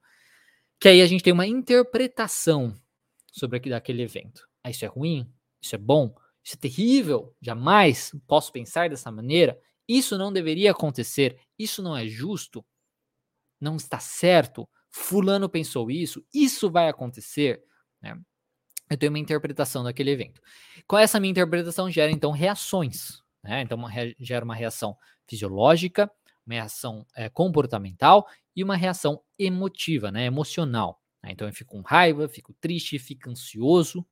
[0.81, 2.75] que aí a gente tem uma interpretação
[3.31, 4.49] sobre aquele evento.
[4.65, 5.33] Ah, isso é ruim?
[5.63, 6.13] Isso é bom?
[6.47, 7.35] Isso é terrível?
[7.43, 9.61] Jamais posso pensar dessa maneira?
[9.89, 11.41] Isso não deveria acontecer?
[11.59, 12.65] Isso não é justo?
[13.61, 14.69] Não está certo?
[14.89, 16.25] Fulano pensou isso?
[16.33, 17.65] Isso vai acontecer?
[18.01, 18.17] Né?
[18.89, 20.41] Eu tenho uma interpretação daquele evento.
[20.87, 23.21] Com essa minha interpretação gera então reações.
[23.43, 23.63] Né?
[23.63, 26.09] Então uma, gera uma reação fisiológica,
[26.47, 30.27] uma reação é, comportamental e uma reação emotiva, né?
[30.27, 31.03] emocional.
[31.25, 31.33] Né?
[31.33, 34.07] Então eu fico com raiva, fico triste, fico ansioso.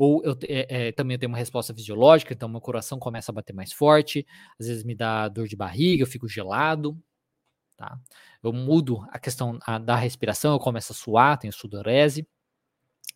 [0.00, 3.34] Ou eu, é, é, também eu tenho uma resposta fisiológica, então meu coração começa a
[3.34, 4.26] bater mais forte,
[4.58, 6.98] às vezes me dá dor de barriga, eu fico gelado,
[7.76, 8.00] tá?
[8.42, 12.26] Eu mudo a questão a, da respiração, eu começo a suar, tenho sudorese,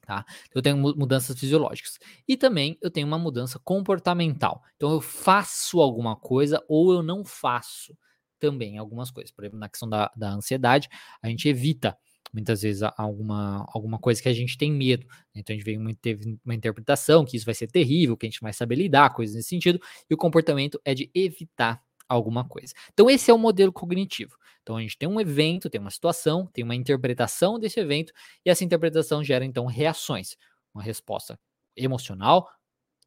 [0.02, 0.26] tá?
[0.54, 1.98] Eu tenho mudanças fisiológicas.
[2.28, 4.62] E também eu tenho uma mudança comportamental.
[4.76, 7.96] Então eu faço alguma coisa ou eu não faço
[8.38, 9.32] também algumas coisas.
[9.32, 10.90] Por exemplo, na questão da, da ansiedade,
[11.22, 11.96] a gente evita
[12.34, 15.06] muitas vezes alguma, alguma coisa que a gente tem medo.
[15.32, 15.40] Né?
[15.40, 18.40] Então a gente uma, teve uma interpretação que isso vai ser terrível, que a gente
[18.40, 22.74] vai saber lidar, coisas nesse sentido, e o comportamento é de evitar alguma coisa.
[22.92, 24.36] Então esse é o modelo cognitivo.
[24.62, 28.12] Então a gente tem um evento, tem uma situação, tem uma interpretação desse evento,
[28.44, 30.36] e essa interpretação gera então reações,
[30.74, 31.38] uma resposta
[31.76, 32.48] emocional,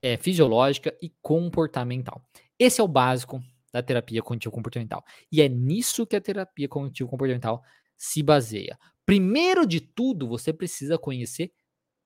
[0.02, 2.22] é, fisiológica e comportamental.
[2.58, 3.42] Esse é o básico
[3.74, 5.04] da terapia cognitivo comportamental.
[5.32, 7.62] E é nisso que a terapia cognitivo comportamental
[7.98, 8.78] se baseia.
[9.06, 11.52] Primeiro de tudo, você precisa conhecer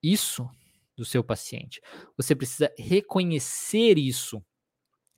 [0.01, 0.49] isso
[0.95, 1.81] do seu paciente.
[2.17, 4.43] Você precisa reconhecer isso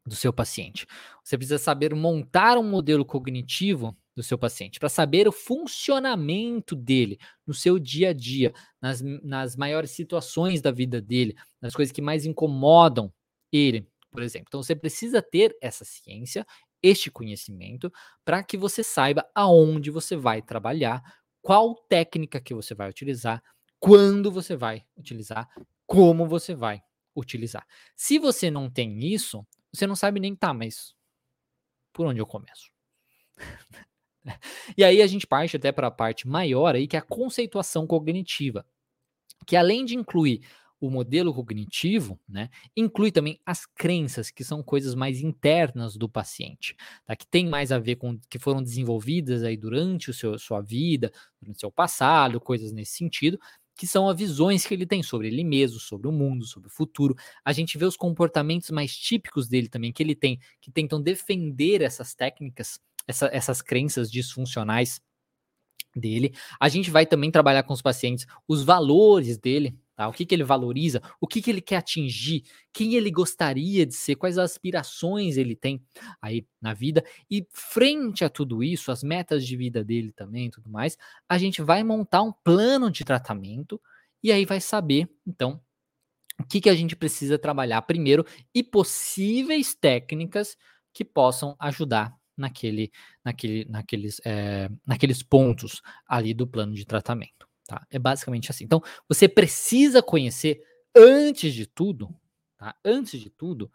[0.05, 0.85] do seu paciente.
[1.23, 7.17] Você precisa saber montar um modelo cognitivo do seu paciente para saber o funcionamento dele
[7.47, 12.01] no seu dia a dia, nas, nas maiores situações da vida dele, nas coisas que
[12.01, 13.11] mais incomodam
[13.51, 14.47] ele, por exemplo.
[14.49, 16.45] Então você precisa ter essa ciência,
[16.83, 17.91] este conhecimento,
[18.25, 21.01] para que você saiba aonde você vai trabalhar,
[21.41, 23.41] qual técnica que você vai utilizar,
[23.79, 25.49] quando você vai utilizar,
[25.87, 26.81] como você vai
[27.15, 27.65] utilizar.
[27.95, 30.93] Se você não tem isso, você não sabe nem tá, mas
[31.93, 32.71] por onde eu começo?
[34.77, 37.87] e aí a gente parte até para a parte maior aí, que é a conceituação
[37.87, 38.65] cognitiva,
[39.45, 40.45] que além de incluir
[40.85, 46.75] o modelo cognitivo, né, inclui também as crenças, que são coisas mais internas do paciente,
[47.05, 47.15] tá?
[47.15, 51.09] que tem mais a ver com que foram desenvolvidas aí durante o seu sua vida,
[51.41, 53.39] durante o seu passado, coisas nesse sentido,
[53.77, 56.71] que são as visões que ele tem sobre ele mesmo, sobre o mundo, sobre o
[56.71, 57.15] futuro.
[57.45, 61.81] A gente vê os comportamentos mais típicos dele também, que ele tem, que tentam defender
[61.81, 64.99] essas técnicas, essa, essas crenças disfuncionais
[65.95, 66.33] dele.
[66.59, 70.07] A gente vai também trabalhar com os pacientes os valores dele, Tá?
[70.07, 73.93] O que, que ele valoriza, o que, que ele quer atingir, quem ele gostaria de
[73.93, 75.83] ser, quais aspirações ele tem
[76.19, 77.03] aí na vida.
[77.29, 80.97] E frente a tudo isso, as metas de vida dele também tudo mais,
[81.29, 83.79] a gente vai montar um plano de tratamento
[84.23, 85.61] e aí vai saber, então,
[86.39, 90.57] o que, que a gente precisa trabalhar primeiro e possíveis técnicas
[90.91, 92.91] que possam ajudar naquele,
[93.23, 97.47] naquele, naqueles, é, naqueles pontos ali do plano de tratamento.
[97.73, 97.87] Tá?
[97.89, 98.65] É basicamente assim.
[98.65, 100.61] Então, você precisa conhecer,
[100.95, 102.15] antes de tudo,
[102.55, 102.75] tá?
[102.85, 103.71] antes de tudo,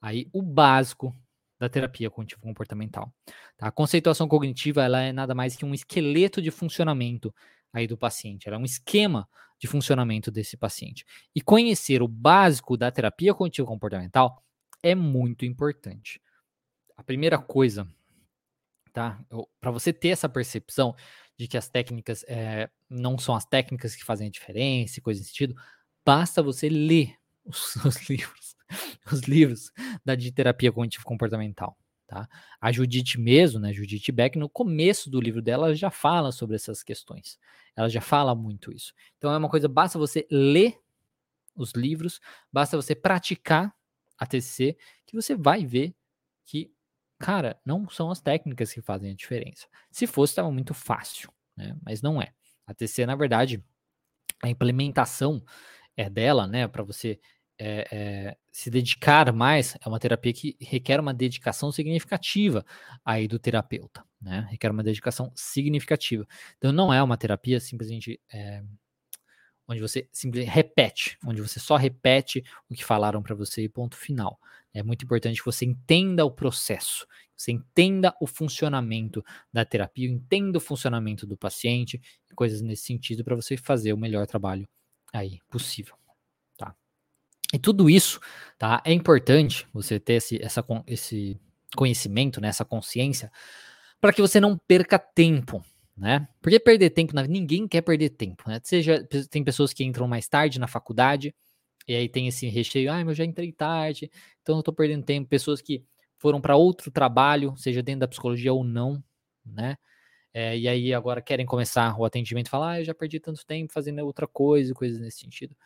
[0.00, 1.14] aí o básico
[1.58, 3.12] da terapia cognitivo comportamental.
[3.58, 3.66] Tá?
[3.68, 7.34] A conceituação cognitiva ela é nada mais que um esqueleto de funcionamento
[7.70, 9.28] aí do paciente, ela é um esquema
[9.58, 11.04] de funcionamento desse paciente.
[11.34, 14.42] E conhecer o básico da terapia cognitivo comportamental
[14.82, 16.18] é muito importante.
[16.96, 17.86] A primeira coisa,
[18.92, 19.22] tá?
[19.60, 20.94] Para você ter essa percepção
[21.36, 25.30] de que as técnicas é, não são as técnicas que fazem a diferença, coisa nesse
[25.30, 25.54] sentido,
[26.04, 28.56] basta você ler os, os livros,
[29.10, 29.72] os livros
[30.04, 31.76] da terapia cognitivo comportamental.
[32.06, 32.28] Tá?
[32.60, 36.82] A Judith mesmo, né, Judith Beck, no começo do livro dela, já fala sobre essas
[36.82, 37.38] questões.
[37.74, 38.92] Ela já fala muito isso.
[39.16, 40.78] Então é uma coisa, basta você ler
[41.56, 42.20] os livros,
[42.52, 43.74] basta você praticar
[44.18, 45.94] a TCC, que você vai ver
[46.44, 46.72] que,
[47.18, 49.66] cara, não são as técnicas que fazem a diferença.
[49.90, 51.76] Se fosse, estava muito fácil, né?
[51.82, 52.32] mas não é.
[52.66, 53.62] A TCC, na verdade,
[54.42, 55.42] a implementação
[55.96, 57.20] é dela, né, para você
[57.58, 62.64] é, é, se dedicar mais, é uma terapia que requer uma dedicação significativa
[63.04, 64.46] aí do terapeuta, né?
[64.50, 66.26] Requer uma dedicação significativa.
[66.58, 68.62] Então não é uma terapia simplesmente é,
[69.68, 73.96] onde você simplesmente repete, onde você só repete o que falaram para você e ponto
[73.96, 74.38] final.
[74.72, 80.58] É muito importante que você entenda o processo, você entenda o funcionamento da terapia, entenda
[80.58, 82.00] o funcionamento do paciente,
[82.34, 84.68] coisas nesse sentido para você fazer o melhor trabalho
[85.12, 85.96] aí possível.
[87.54, 88.18] E tudo isso,
[88.58, 88.82] tá?
[88.84, 91.40] É importante você ter esse, essa, esse
[91.76, 93.30] conhecimento, né, essa consciência,
[94.00, 95.64] para que você não perca tempo,
[95.96, 96.28] né?
[96.42, 98.60] Porque perder tempo, ninguém quer perder tempo, né?
[98.64, 101.34] Seja, tem pessoas que entram mais tarde na faculdade,
[101.86, 104.10] e aí tem esse recheio, ah, eu já entrei tarde,
[104.42, 105.28] então eu tô perdendo tempo.
[105.28, 105.84] Pessoas que
[106.18, 109.02] foram para outro trabalho, seja dentro da psicologia ou não,
[109.44, 109.76] né?
[110.32, 113.46] É, e aí agora querem começar o atendimento e falar, ah, eu já perdi tanto
[113.46, 115.56] tempo fazendo outra coisa, coisas nesse sentido.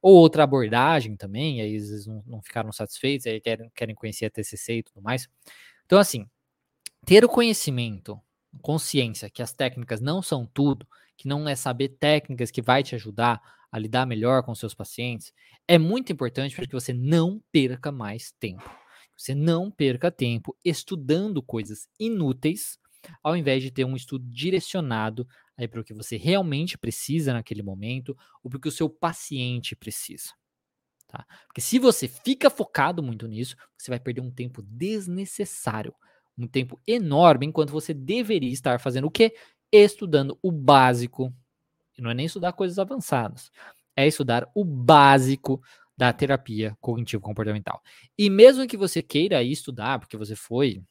[0.00, 4.30] Ou outra abordagem também, aí eles não, não ficaram satisfeitos, aí querem, querem conhecer a
[4.30, 5.28] TCC e tudo mais.
[5.84, 6.26] Então, assim,
[7.04, 8.20] ter o conhecimento,
[8.62, 12.94] consciência que as técnicas não são tudo, que não é saber técnicas que vai te
[12.94, 13.40] ajudar
[13.70, 15.32] a lidar melhor com seus pacientes,
[15.66, 18.70] é muito importante para que você não perca mais tempo.
[19.16, 22.78] Você não perca tempo estudando coisas inúteis,
[23.22, 27.62] ao invés de ter um estudo direcionado aí para o que você realmente precisa naquele
[27.62, 30.32] momento ou para o que o seu paciente precisa.
[31.08, 31.24] Tá?
[31.46, 35.94] Porque se você fica focado muito nisso, você vai perder um tempo desnecessário,
[36.38, 39.34] um tempo enorme, enquanto você deveria estar fazendo o quê?
[39.72, 41.32] Estudando o básico.
[41.98, 43.50] Não é nem estudar coisas avançadas,
[43.96, 45.62] é estudar o básico
[45.96, 47.80] da terapia cognitivo-comportamental.
[48.18, 50.82] E mesmo que você queira estudar, porque você foi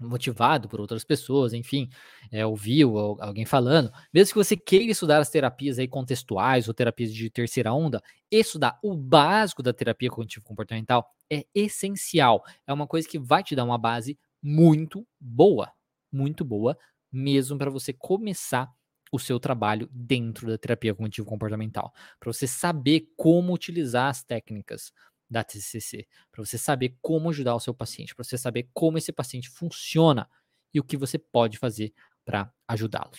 [0.00, 1.88] motivado por outras pessoas, enfim,
[2.30, 7.12] é, ouviu alguém falando, mesmo que você queira estudar as terapias aí contextuais ou terapias
[7.12, 12.44] de terceira onda, estudar o básico da terapia cognitivo-comportamental é essencial.
[12.66, 15.72] É uma coisa que vai te dar uma base muito boa,
[16.10, 16.78] muito boa,
[17.10, 18.72] mesmo para você começar
[19.10, 24.92] o seu trabalho dentro da terapia cognitivo-comportamental, para você saber como utilizar as técnicas,
[25.30, 29.12] da TCC, para você saber como ajudar o seu paciente, para você saber como esse
[29.12, 30.28] paciente funciona
[30.72, 31.92] e o que você pode fazer
[32.24, 33.12] para ajudá-lo.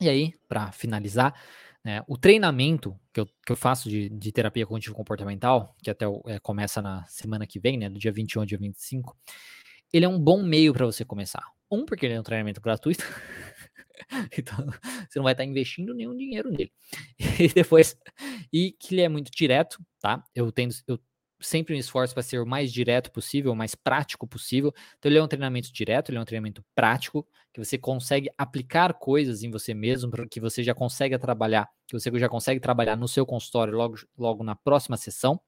[0.00, 1.40] E aí, para finalizar,
[1.84, 6.38] né, o treinamento que eu, que eu faço de, de terapia cognitivo-comportamental, que até é,
[6.40, 9.16] começa na semana que vem, né, do dia 21 ao dia 25,
[9.92, 11.44] ele é um bom meio para você começar.
[11.70, 13.04] Um, porque ele é um treinamento gratuito,
[14.36, 14.66] então
[15.08, 16.72] você não vai estar investindo nenhum dinheiro nele.
[17.40, 17.96] E depois,
[18.52, 20.22] e que ele é muito direto, tá?
[20.34, 20.98] Eu tendo, eu
[21.40, 24.72] sempre me esforço para ser o mais direto possível, o mais prático possível.
[24.98, 28.94] Então, ele é um treinamento direto, ele é um treinamento prático, que você consegue aplicar
[28.94, 33.08] coisas em você mesmo, que você já consegue trabalhar, que você já consegue trabalhar no
[33.08, 35.40] seu consultório logo, logo na próxima sessão.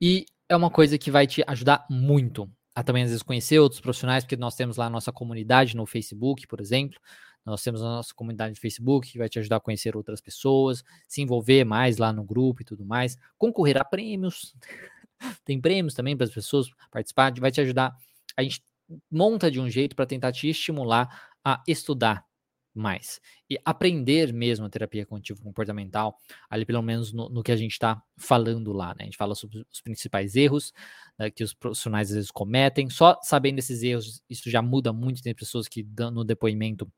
[0.00, 3.80] E é uma coisa que vai te ajudar muito a também, às vezes, conhecer outros
[3.80, 6.98] profissionais, porque nós temos lá a nossa comunidade no Facebook, por exemplo.
[7.44, 10.84] Nós temos a nossa comunidade de Facebook que vai te ajudar a conhecer outras pessoas,
[11.08, 14.54] se envolver mais lá no grupo e tudo mais, concorrer a prêmios.
[15.44, 17.94] Tem prêmios também para as pessoas participar, vai te ajudar.
[18.36, 18.62] A gente
[19.10, 22.24] monta de um jeito para tentar te estimular a estudar
[22.74, 26.16] mais e aprender mesmo a terapia cognitivo comportamental,
[26.48, 29.00] ali pelo menos no, no que a gente está falando lá, né?
[29.00, 30.72] A gente fala sobre os principais erros
[31.18, 32.88] né, que os profissionais às vezes cometem.
[32.88, 35.22] Só sabendo esses erros, isso já muda muito.
[35.22, 36.90] Tem pessoas que no depoimento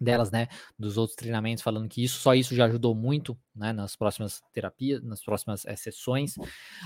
[0.00, 0.46] delas, né,
[0.78, 5.02] dos outros treinamentos, falando que isso só isso já ajudou muito, né, nas próximas terapias,
[5.02, 6.34] nas próximas é, sessões.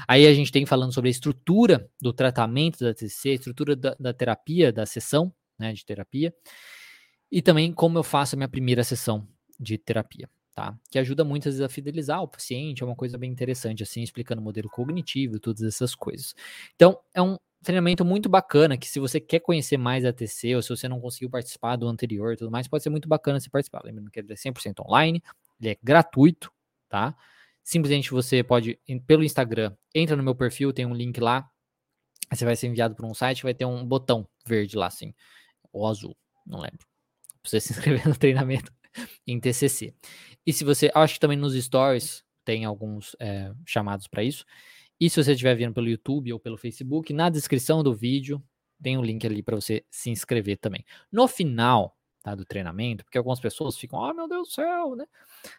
[0.08, 3.94] Aí a gente tem falando sobre a estrutura do tratamento da TCC, a estrutura da,
[3.98, 6.34] da terapia, da sessão, né, de terapia,
[7.32, 9.26] e também como eu faço a minha primeira sessão
[9.58, 10.78] de terapia, tá?
[10.90, 14.44] Que ajuda vezes a fidelizar o paciente, é uma coisa bem interessante, assim, explicando o
[14.44, 16.34] modelo cognitivo, todas essas coisas.
[16.76, 20.62] Então, é um treinamento muito bacana, que se você quer conhecer mais a TC, ou
[20.62, 23.48] se você não conseguiu participar do anterior e tudo mais, pode ser muito bacana você
[23.48, 23.80] participar.
[23.82, 25.22] Lembrando que ele é 100% online,
[25.58, 26.52] ele é gratuito,
[26.86, 27.16] tá?
[27.64, 31.48] Simplesmente você pode, pelo Instagram, entra no meu perfil, tem um link lá,
[32.30, 35.14] você vai ser enviado para um site, vai ter um botão verde lá, assim,
[35.72, 36.14] ou azul,
[36.46, 36.91] não lembro.
[37.42, 38.72] Pra você se inscrever no treinamento
[39.26, 39.94] em TCC.
[40.46, 44.44] E se você, acho que também nos stories tem alguns é, chamados para isso.
[45.00, 48.42] E se você estiver vendo pelo YouTube ou pelo Facebook, na descrição do vídeo
[48.82, 50.84] tem um link ali para você se inscrever também.
[51.10, 54.96] No final tá, do treinamento, porque algumas pessoas ficam, ah, oh, meu Deus do céu,
[54.96, 55.06] né?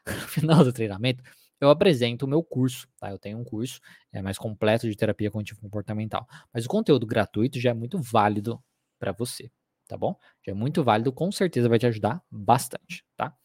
[0.24, 1.24] No final do treinamento,
[1.60, 3.12] eu apresento o meu curso, tá?
[3.12, 3.80] Eu tenho um curso
[4.12, 8.62] é mais completo de terapia cognitivo comportamental, mas o conteúdo gratuito já é muito válido
[9.00, 9.50] para você,
[9.88, 10.18] tá bom?
[10.46, 13.36] Já é muito válido, com certeza vai te ajudar bastante, tá?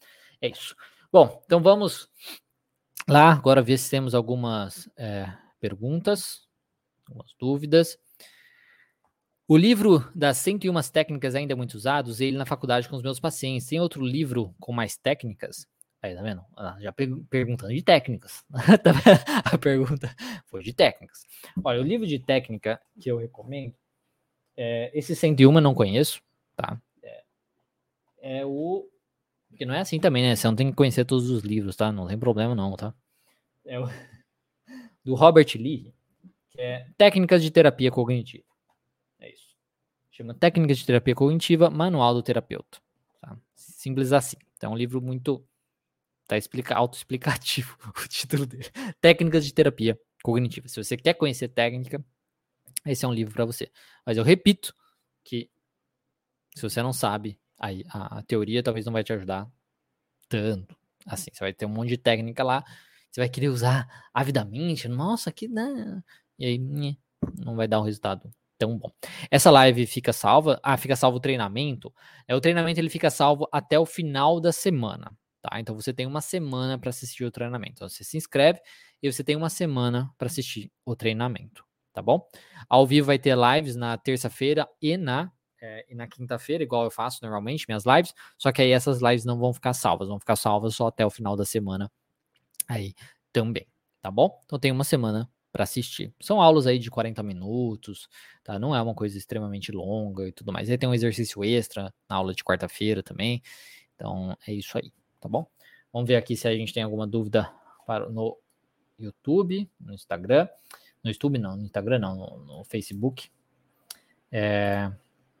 [0.41, 0.75] É isso.
[1.11, 2.09] Bom, então vamos
[3.07, 6.47] lá agora ver se temos algumas é, perguntas,
[7.07, 7.97] algumas dúvidas.
[9.47, 13.01] O livro das 101 técnicas ainda é muito usado, usei ele na faculdade com os
[13.01, 13.67] meus pacientes.
[13.67, 15.67] Tem outro livro com mais técnicas?
[16.01, 16.45] Aí, tá vendo?
[16.55, 18.45] Ah, já perguntando de técnicas.
[18.83, 18.91] Tá
[19.43, 21.25] a pergunta foi de técnicas.
[21.63, 23.73] Olha, o livro de técnica que eu recomendo,
[24.55, 26.21] é, esse 101 eu não conheço,
[26.61, 26.81] tá?
[27.01, 27.23] É,
[28.21, 28.89] é, o.
[29.49, 30.35] Porque não é assim também, né?
[30.35, 31.91] Você não tem que conhecer todos os livros, tá?
[31.91, 32.93] Não tem problema, não, tá?
[33.65, 33.85] É o
[35.03, 35.93] do Robert Lee,
[36.49, 38.43] que é Técnicas de Terapia Cognitiva.
[39.19, 39.55] É isso.
[40.11, 42.79] Chama Técnicas de Terapia Cognitiva, Manual do Terapeuta.
[43.21, 43.37] Tá?
[43.55, 44.37] Simples assim.
[44.57, 45.43] Então é um livro muito
[46.29, 48.69] Tá explica, autoexplicativo o título dele.
[49.01, 50.67] Técnicas de terapia cognitiva.
[50.67, 52.05] Se você quer conhecer técnica,
[52.85, 53.71] esse é um livro para você.
[54.05, 54.71] Mas eu repito
[55.23, 55.49] que
[56.55, 59.47] se você não sabe, aí a, a, teoria talvez não vai te ajudar
[60.27, 60.75] tanto.
[61.05, 62.63] Assim, você vai ter um monte de técnica lá,
[63.11, 64.87] você vai querer usar avidamente.
[64.87, 66.01] Nossa, que né?
[66.37, 66.59] E aí
[67.37, 68.91] não vai dar um resultado tão bom.
[69.31, 70.59] Essa live fica salva.
[70.61, 71.93] Ah, fica salvo o treinamento.
[72.27, 75.11] É o treinamento ele fica salvo até o final da semana.
[75.41, 75.59] Tá?
[75.59, 77.73] Então você tem uma semana para assistir o treinamento.
[77.73, 78.59] Então você se inscreve
[79.01, 82.27] e você tem uma semana para assistir o treinamento, tá bom?
[82.67, 85.31] Ao vivo vai ter lives na terça-feira e na
[85.61, 89.25] é, e na quinta-feira, igual eu faço normalmente, minhas lives, só que aí essas lives
[89.25, 91.91] não vão ficar salvas, vão ficar salvas só até o final da semana
[92.67, 92.93] aí
[93.31, 93.67] também,
[94.01, 94.39] tá bom?
[94.45, 96.13] Então tem uma semana para assistir.
[96.21, 98.07] São aulas aí de 40 minutos,
[98.43, 98.59] tá?
[98.59, 100.69] Não é uma coisa extremamente longa e tudo mais.
[100.69, 103.41] Aí tem um exercício extra na aula de quarta-feira também.
[103.95, 105.45] Então é isso aí tá bom?
[105.91, 107.51] Vamos ver aqui se a gente tem alguma dúvida
[107.85, 108.37] para, no
[108.97, 110.47] YouTube, no Instagram.
[111.03, 113.29] No YouTube não, no Instagram não, no, no Facebook.
[114.31, 114.91] É,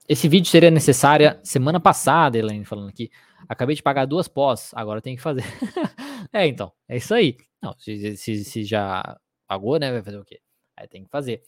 [0.09, 3.11] esse vídeo seria necessária semana passada, Elaine falando aqui.
[3.47, 5.43] Acabei de pagar duas pós, agora tem que fazer.
[6.33, 7.37] é, então, é isso aí.
[7.61, 9.91] Não, se, se, se, já pagou, né?
[9.91, 10.41] Vai fazer o quê?
[10.75, 11.43] Aí tem que fazer.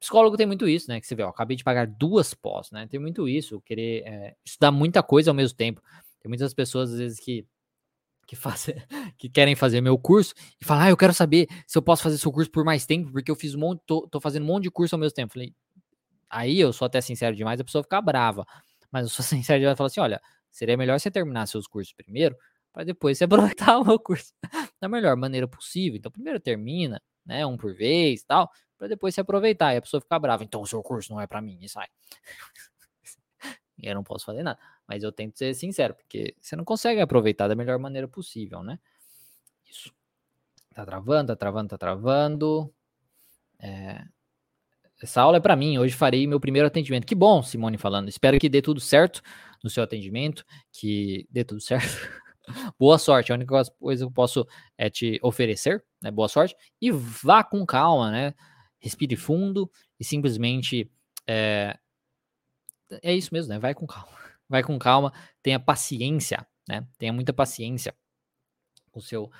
[0.00, 0.98] Psicólogo tem muito isso, né?
[0.98, 2.86] Que você vê, ó, acabei de pagar duas pós, né?
[2.86, 5.82] Tem muito isso, querer é, estudar muita coisa ao mesmo tempo.
[6.22, 7.46] Tem muitas pessoas, às vezes, que
[8.26, 8.66] que, faz,
[9.18, 12.18] que querem fazer meu curso e falam, ah, eu quero saber se eu posso fazer
[12.18, 14.64] seu curso por mais tempo, porque eu fiz um monte, tô, tô fazendo um monte
[14.64, 15.32] de curso ao mesmo tempo.
[15.32, 15.54] Falei,
[16.30, 18.46] aí eu sou até sincero demais, a pessoa fica brava.
[18.90, 21.92] Mas eu sou sincero demais e falo assim: olha, seria melhor você terminar seus cursos
[21.92, 22.36] primeiro,
[22.72, 23.24] para depois você
[23.64, 24.32] aproveitar o meu curso
[24.80, 25.98] da melhor maneira possível.
[25.98, 29.74] Então, primeiro termina, né, um por vez tal, para depois você aproveitar.
[29.74, 31.88] E a pessoa fica brava, então o seu curso não é para mim, e sai.
[33.82, 34.58] eu não posso fazer nada.
[34.86, 38.78] Mas eu tento ser sincero, porque você não consegue aproveitar da melhor maneira possível, né?
[39.68, 39.92] Isso.
[40.74, 42.72] Tá travando, tá travando, tá travando.
[43.58, 44.06] É...
[45.02, 45.78] Essa aula é para mim.
[45.78, 47.06] Hoje farei meu primeiro atendimento.
[47.06, 48.08] Que bom, Simone falando.
[48.08, 49.22] Espero que dê tudo certo
[49.62, 51.86] no seu atendimento, que dê tudo certo.
[52.78, 53.32] boa sorte.
[53.32, 54.46] A única coisa que eu posso
[54.78, 56.10] é te oferecer, né?
[56.10, 56.56] Boa sorte.
[56.80, 58.34] E vá com calma, né?
[58.78, 60.90] Respire fundo e simplesmente
[61.26, 61.78] é,
[63.02, 63.58] é isso mesmo, né?
[63.58, 64.16] Vai com calma
[64.48, 66.86] vai com calma, tenha paciência, né?
[66.98, 67.94] Tenha muita paciência
[68.90, 69.30] com seu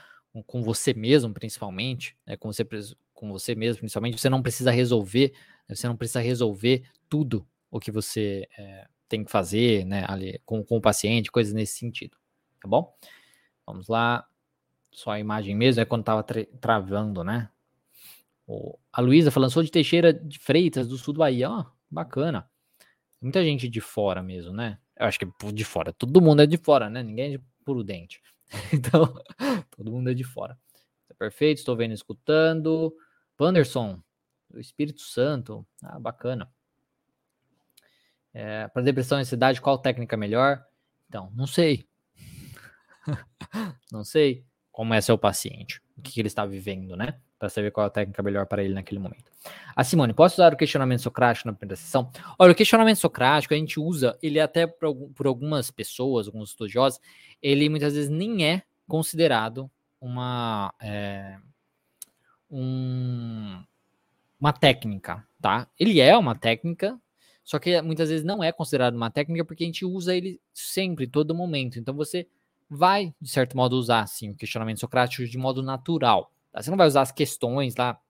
[0.47, 2.37] com você mesmo, principalmente, né?
[2.37, 2.63] com, você,
[3.17, 5.33] com você mesmo, principalmente, você não precisa resolver,
[5.69, 5.75] né?
[5.75, 10.63] você não precisa resolver tudo o que você é, tem que fazer, né, ali, com,
[10.63, 12.17] com o paciente, coisas nesse sentido,
[12.61, 12.95] tá bom?
[13.67, 14.25] Vamos lá,
[14.93, 17.51] só a imagem mesmo, é quando tava tra travando, né?
[18.47, 22.49] O, a Luísa falando, sou de Teixeira de Freitas, do sul do Bahia, ó, bacana.
[23.21, 24.79] Muita gente de fora mesmo, né?
[24.97, 25.93] Eu acho que de fora.
[25.93, 27.03] Todo mundo é de fora, né?
[27.03, 28.21] Ninguém é de prudente.
[28.73, 29.13] Então,
[29.77, 30.57] todo mundo é de fora.
[31.09, 32.95] Tá perfeito, estou vendo escutando.
[33.41, 34.01] Wanderson,
[34.53, 35.67] o Espírito Santo.
[35.83, 36.51] Ah, bacana.
[38.33, 40.65] É, Para depressão e ansiedade, qual técnica melhor?
[41.09, 41.89] Então, não sei.
[43.91, 44.45] não sei.
[44.71, 47.19] como é seu paciente, o que, ele está vivendo, né?
[47.39, 49.31] Para saber qual é a técnica melhor para ele naquele momento.
[49.75, 52.11] A Simone, posso usar o questionamento socrático na primeira sessão?
[52.39, 57.01] Olha, o questionamento socrático a gente usa, ele até por, por algumas pessoas, alguns estudiosos,
[57.41, 59.71] ele muitas vezes nem é considerado
[60.01, 60.75] uma.
[60.81, 61.39] É,
[62.51, 63.63] um,
[64.41, 65.69] uma técnica, tá?
[65.79, 67.01] Ele é uma técnica,
[67.45, 71.07] só que muitas vezes não é considerado uma técnica porque a gente usa ele sempre,
[71.07, 71.79] todo momento.
[71.79, 72.27] Então você
[72.69, 76.33] vai, de certo modo, usar assim, o questionamento socrático de modo natural.
[76.53, 76.63] Tá?
[76.63, 78.01] Você não vai usar as questões lá,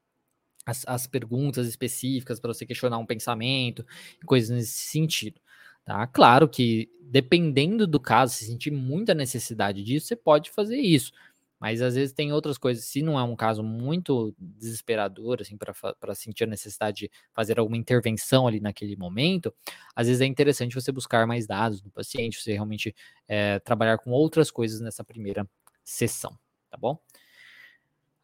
[0.64, 3.84] as, as perguntas específicas para você questionar um pensamento,
[4.24, 5.41] coisas nesse sentido.
[5.84, 6.07] Tá?
[6.07, 11.12] Claro que, dependendo do caso, se sentir muita necessidade disso, você pode fazer isso.
[11.61, 16.14] Mas às vezes tem outras coisas, se não é um caso muito desesperador, assim, para
[16.14, 19.54] sentir a necessidade de fazer alguma intervenção ali naquele momento,
[19.94, 22.94] às vezes é interessante você buscar mais dados do paciente, você realmente
[23.26, 25.48] é, trabalhar com outras coisas nessa primeira
[25.82, 26.38] sessão,
[26.70, 26.98] tá bom?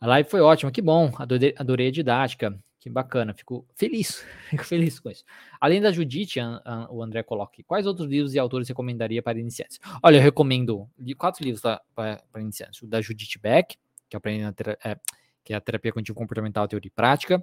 [0.01, 2.59] A live foi ótima, que bom, adorei, adorei a didática.
[2.83, 5.25] Que bacana, fico feliz, fico feliz com isso.
[5.61, 9.39] Além da Judite, a, a, o André coloca quais outros livros e autores recomendaria para
[9.39, 9.79] iniciantes?
[10.03, 11.63] Olha, eu recomendo quatro livros
[11.95, 12.83] para iniciantes.
[12.83, 13.77] O da Judite Beck,
[14.11, 15.01] que, é,
[15.45, 17.41] que é a Terapia Cognitivo Comportamental, Teoria e Prática.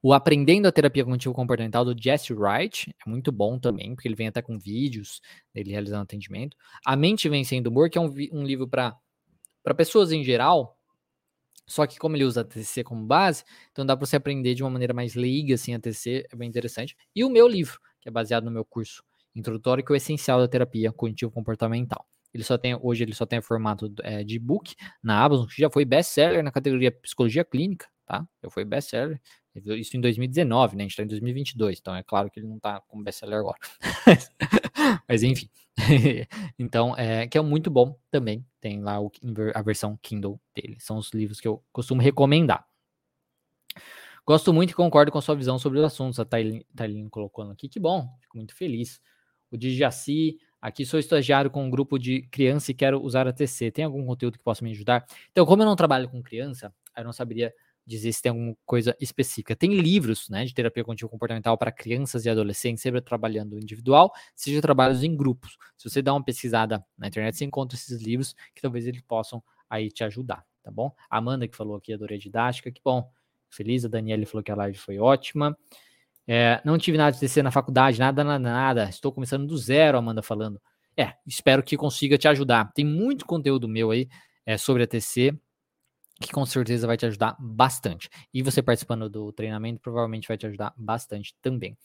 [0.00, 4.14] O Aprendendo a Terapia Cognitivo Comportamental, do Jesse Wright, é muito bom também, porque ele
[4.14, 5.20] vem até com vídeos
[5.52, 6.56] dele realizando atendimento.
[6.84, 8.94] A Mente Vencendo Humor, que é um, um livro para
[9.76, 10.75] pessoas em geral,
[11.66, 14.62] só que como ele usa a TCC como base, então dá para você aprender de
[14.62, 16.96] uma maneira mais leiga assim a TCC, é bem interessante.
[17.14, 19.02] E o meu livro, que é baseado no meu curso
[19.34, 22.06] introdutório, que é o essencial da terapia cognitivo comportamental.
[22.32, 25.70] Ele só tem hoje ele só tem formato é, de book na Amazon, que já
[25.70, 28.26] foi best-seller na categoria psicologia clínica, tá?
[28.42, 29.20] Já foi best-seller.
[29.54, 30.82] Isso em 2019, né?
[30.82, 33.58] A gente está em 2022, então é claro que ele não está como best-seller agora.
[35.08, 35.48] Mas enfim.
[36.58, 38.44] então, é, que é muito bom também.
[38.60, 39.10] Tem lá o,
[39.54, 40.76] a versão Kindle dele.
[40.80, 42.66] São os livros que eu costumo recomendar.
[44.26, 46.18] Gosto muito e concordo com a sua visão sobre os assuntos.
[46.18, 47.68] A Thailin colocando aqui.
[47.68, 49.00] Que bom, fico muito feliz.
[49.50, 53.70] O Dijaci, aqui sou estagiário com um grupo de criança e quero usar a TC.
[53.70, 55.06] Tem algum conteúdo que possa me ajudar?
[55.30, 57.54] Então, como eu não trabalho com criança, eu não saberia
[57.86, 59.54] dizer se tem alguma coisa específica.
[59.54, 64.60] Tem livros né, de terapia cognitivo comportamental para crianças e adolescentes, seja trabalhando individual, seja
[64.60, 65.56] trabalhos em grupos.
[65.78, 69.42] Se você dá uma pesquisada na internet, você encontra esses livros que talvez eles possam
[69.70, 70.92] aí te ajudar, tá bom?
[71.08, 73.08] A Amanda que falou aqui, adorei a didática, que bom.
[73.48, 75.56] Feliz, a Daniela falou que a live foi ótima.
[76.26, 78.84] É, não tive nada de TC na faculdade, nada, nada, nada.
[78.88, 80.60] Estou começando do zero, Amanda falando.
[80.96, 82.72] É, espero que consiga te ajudar.
[82.72, 84.08] Tem muito conteúdo meu aí
[84.44, 85.38] é, sobre a TC
[86.20, 88.08] que com certeza vai te ajudar bastante.
[88.32, 91.76] E você participando do treinamento provavelmente vai te ajudar bastante também.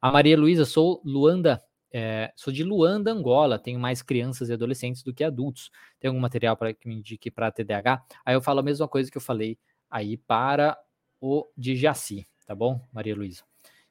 [0.00, 1.62] A Maria Luísa, sou Luanda,
[1.92, 5.70] é, sou de Luanda, Angola, tenho mais crianças e adolescentes do que adultos.
[5.98, 8.02] Tem algum material para que me indique para TDAH?
[8.24, 9.58] Aí eu falo a mesma coisa que eu falei
[9.90, 10.78] aí para
[11.20, 13.42] o de Jaci, tá bom, Maria Luísa?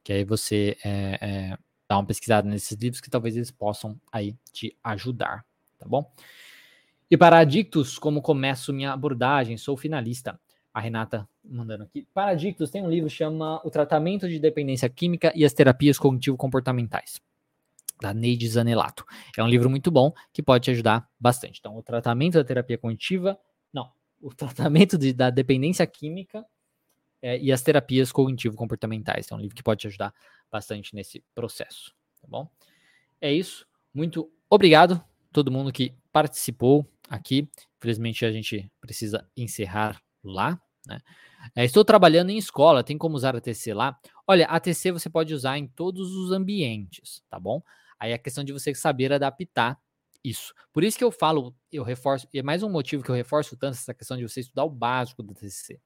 [0.03, 4.35] Que aí você é, é, dá uma pesquisada nesses livros que talvez eles possam aí
[4.53, 5.45] te ajudar,
[5.77, 6.09] tá bom?
[7.11, 9.57] E para adictos, como começo minha abordagem?
[9.57, 10.39] Sou finalista.
[10.71, 12.07] A Renata mandando aqui.
[12.13, 15.97] Para adictos, tem um livro que chama O Tratamento de Dependência Química e as Terapias
[15.97, 17.19] Cognitivo-Comportamentais,
[17.99, 19.03] da Neide Zanelato.
[19.35, 21.57] É um livro muito bom que pode te ajudar bastante.
[21.59, 23.39] Então, o tratamento da terapia cognitiva,
[23.73, 23.91] não,
[24.21, 26.45] o tratamento de, da dependência química
[27.19, 29.31] é, e as terapias cognitivo-comportamentais.
[29.31, 30.13] É um livro que pode te ajudar
[30.51, 31.91] bastante nesse processo,
[32.21, 32.47] tá bom?
[33.19, 33.65] É isso.
[33.91, 37.49] Muito obrigado todo mundo que participou aqui.
[37.77, 40.59] Infelizmente a gente precisa encerrar lá.
[40.85, 40.99] Né?
[41.55, 43.97] É, estou trabalhando em escola, tem como usar a TC lá?
[44.27, 47.61] Olha, a TC você pode usar em todos os ambientes, tá bom?
[47.99, 49.79] Aí é questão de você saber adaptar
[50.23, 50.53] isso.
[50.73, 53.57] Por isso que eu falo, eu reforço, e é mais um motivo que eu reforço
[53.57, 55.79] tanto essa questão de você estudar o básico da TCC.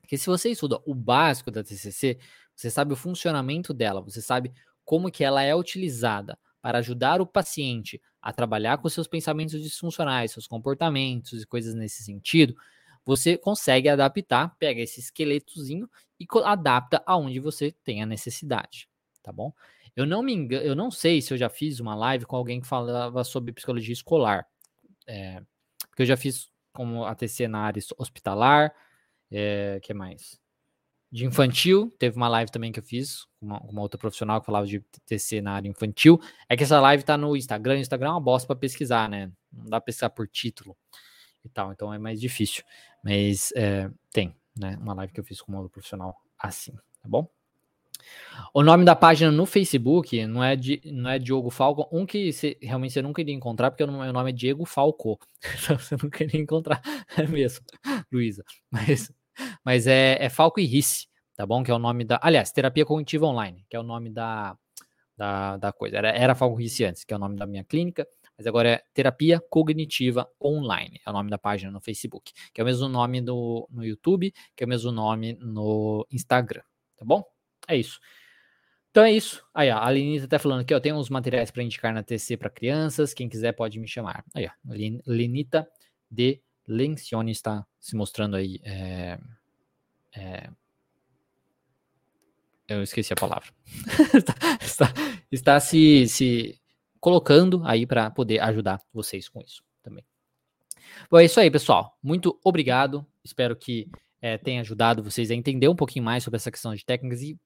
[0.00, 2.18] Porque se você estuda o básico da TCC,
[2.54, 4.52] você sabe o funcionamento dela, você sabe
[4.84, 10.32] como que ela é utilizada para ajudar o paciente a trabalhar com seus pensamentos disfuncionais,
[10.32, 12.56] seus comportamentos e coisas nesse sentido,
[13.04, 15.86] você consegue adaptar, pega esse esqueletozinho
[16.18, 18.88] e adapta aonde você tem a necessidade,
[19.22, 19.52] tá bom?
[19.94, 22.62] Eu não me engano, eu não sei se eu já fiz uma live com alguém
[22.62, 24.46] que falava sobre psicologia escolar,
[25.06, 25.42] é,
[25.90, 28.74] porque eu já fiz como ATC na área hospitalar,
[29.30, 30.40] é, que mais?
[31.14, 31.94] De infantil.
[31.96, 34.80] Teve uma live também que eu fiz com uma, uma, outra profissional que falava de
[35.06, 36.20] TC na área infantil.
[36.48, 37.76] É que essa live tá no Instagram.
[37.76, 39.30] O Instagram é uma bosta para pesquisar, né?
[39.52, 40.76] Não dá pra pesquisar por título
[41.44, 42.64] e tal, então é mais difícil.
[43.00, 44.76] Mas é, tem, né?
[44.80, 47.28] Uma live que eu fiz com uma outra profissional assim, tá bom?
[48.52, 51.88] O nome da página no Facebook não é, de, não é Diogo Falco.
[51.92, 55.16] Um que você, realmente você nunca iria encontrar, porque o meu nome é Diego Falco.
[55.62, 56.82] Então você nunca iria encontrar.
[57.16, 57.64] É mesmo,
[58.10, 58.42] Luísa.
[58.68, 59.12] Mas,
[59.64, 61.06] mas é, é Falco e Risse,
[61.36, 61.62] tá bom?
[61.62, 62.18] Que é o nome da.
[62.22, 64.56] Aliás, Terapia Cognitiva Online, que é o nome da,
[65.16, 65.96] da, da coisa.
[65.96, 68.06] Era, era Falco Risse antes, que é o nome da minha clínica.
[68.36, 72.64] Mas agora é Terapia Cognitiva Online, é o nome da página no Facebook, que é
[72.64, 76.62] o mesmo nome no, no YouTube, que é o mesmo nome no Instagram,
[76.96, 77.24] tá bom?
[77.68, 78.00] É isso.
[78.90, 79.44] Então é isso.
[79.52, 82.36] Aí, ó, a Lenita tá falando aqui, ó, tem uns materiais para indicar na TC
[82.36, 83.14] para crianças.
[83.14, 84.24] Quem quiser pode me chamar.
[84.34, 84.50] Aí, ó,
[85.06, 85.68] Lenita
[86.10, 88.60] de Lencioni está se mostrando aí.
[88.64, 89.18] É,
[90.16, 90.48] é,
[92.68, 93.48] eu esqueci a palavra.
[94.14, 94.94] está, está,
[95.30, 96.60] está, se, se
[96.98, 100.04] colocando aí para poder ajudar vocês com isso também.
[101.10, 101.98] Bom, é isso aí, pessoal.
[102.02, 103.06] Muito obrigado.
[103.22, 103.88] Espero que
[104.20, 107.38] é, tenha ajudado vocês a entender um pouquinho mais sobre essa questão de técnicas e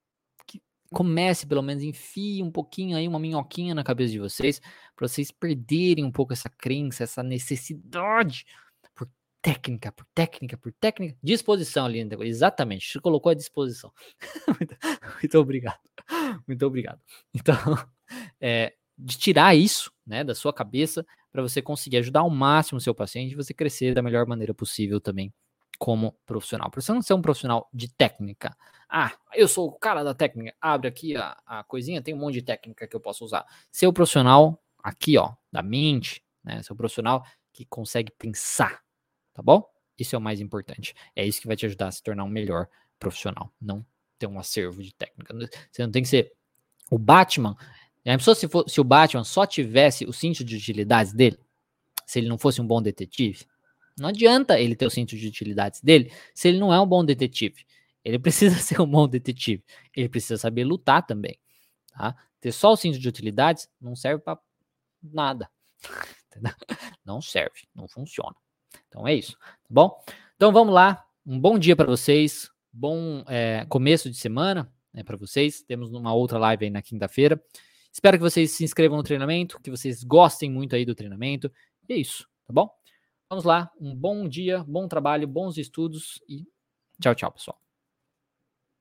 [0.91, 4.61] comece pelo menos, enfie um pouquinho aí, uma minhoquinha na cabeça de vocês,
[4.97, 8.47] para vocês perderem um pouco essa crença, essa necessidade
[9.43, 11.17] técnica, por técnica, por técnica.
[11.23, 12.17] Disposição, Linda.
[12.25, 13.93] Exatamente, você colocou a disposição.
[14.59, 14.77] muito,
[15.21, 15.81] muito, obrigado.
[16.47, 17.01] Muito obrigado.
[17.35, 17.57] Então,
[18.41, 22.81] é, de tirar isso né, da sua cabeça para você conseguir ajudar ao máximo o
[22.81, 25.33] seu paciente e você crescer da melhor maneira possível também
[25.79, 26.71] como profissional.
[26.71, 28.57] Para você não ser um profissional de técnica.
[28.89, 30.57] Ah, eu sou o cara da técnica.
[30.61, 33.47] Abre aqui a, a coisinha, tem um monte de técnica que eu posso usar.
[33.71, 36.63] Ser o profissional aqui, ó, da mente, né?
[36.63, 38.81] Ser o profissional que consegue pensar,
[39.39, 39.65] tá bom?
[39.97, 40.95] Isso é o mais importante.
[41.15, 42.69] É isso que vai te ajudar a se tornar um melhor
[42.99, 43.53] profissional.
[43.61, 43.87] Não
[44.19, 45.33] ter um acervo de técnica.
[45.71, 46.33] Você não tem que ser
[46.91, 47.57] o Batman.
[48.05, 51.39] Já pensou se, for, se o Batman só tivesse o cinto de utilidades dele?
[52.05, 53.47] Se ele não fosse um bom detetive?
[53.97, 57.05] Não adianta ele ter o cinto de utilidades dele se ele não é um bom
[57.05, 57.65] detetive.
[58.05, 59.63] Ele precisa ser um bom detetive.
[59.95, 61.39] Ele precisa saber lutar também.
[61.93, 62.17] Tá?
[62.41, 64.37] Ter só o cinto de utilidades não serve para
[65.01, 65.49] nada.
[67.07, 68.35] não serve, não funciona.
[68.89, 70.03] Então é isso, tá bom?
[70.37, 71.05] Então vamos lá.
[71.27, 72.51] Um bom dia para vocês.
[72.73, 75.63] Bom é, começo de semana né, para vocês.
[75.63, 77.43] Temos uma outra live aí na quinta-feira.
[77.93, 81.51] Espero que vocês se inscrevam no treinamento, que vocês gostem muito aí do treinamento.
[81.89, 82.71] E é isso, tá bom?
[83.29, 86.47] Vamos lá, um bom dia, bom trabalho, bons estudos e
[87.01, 87.68] tchau, tchau, pessoal.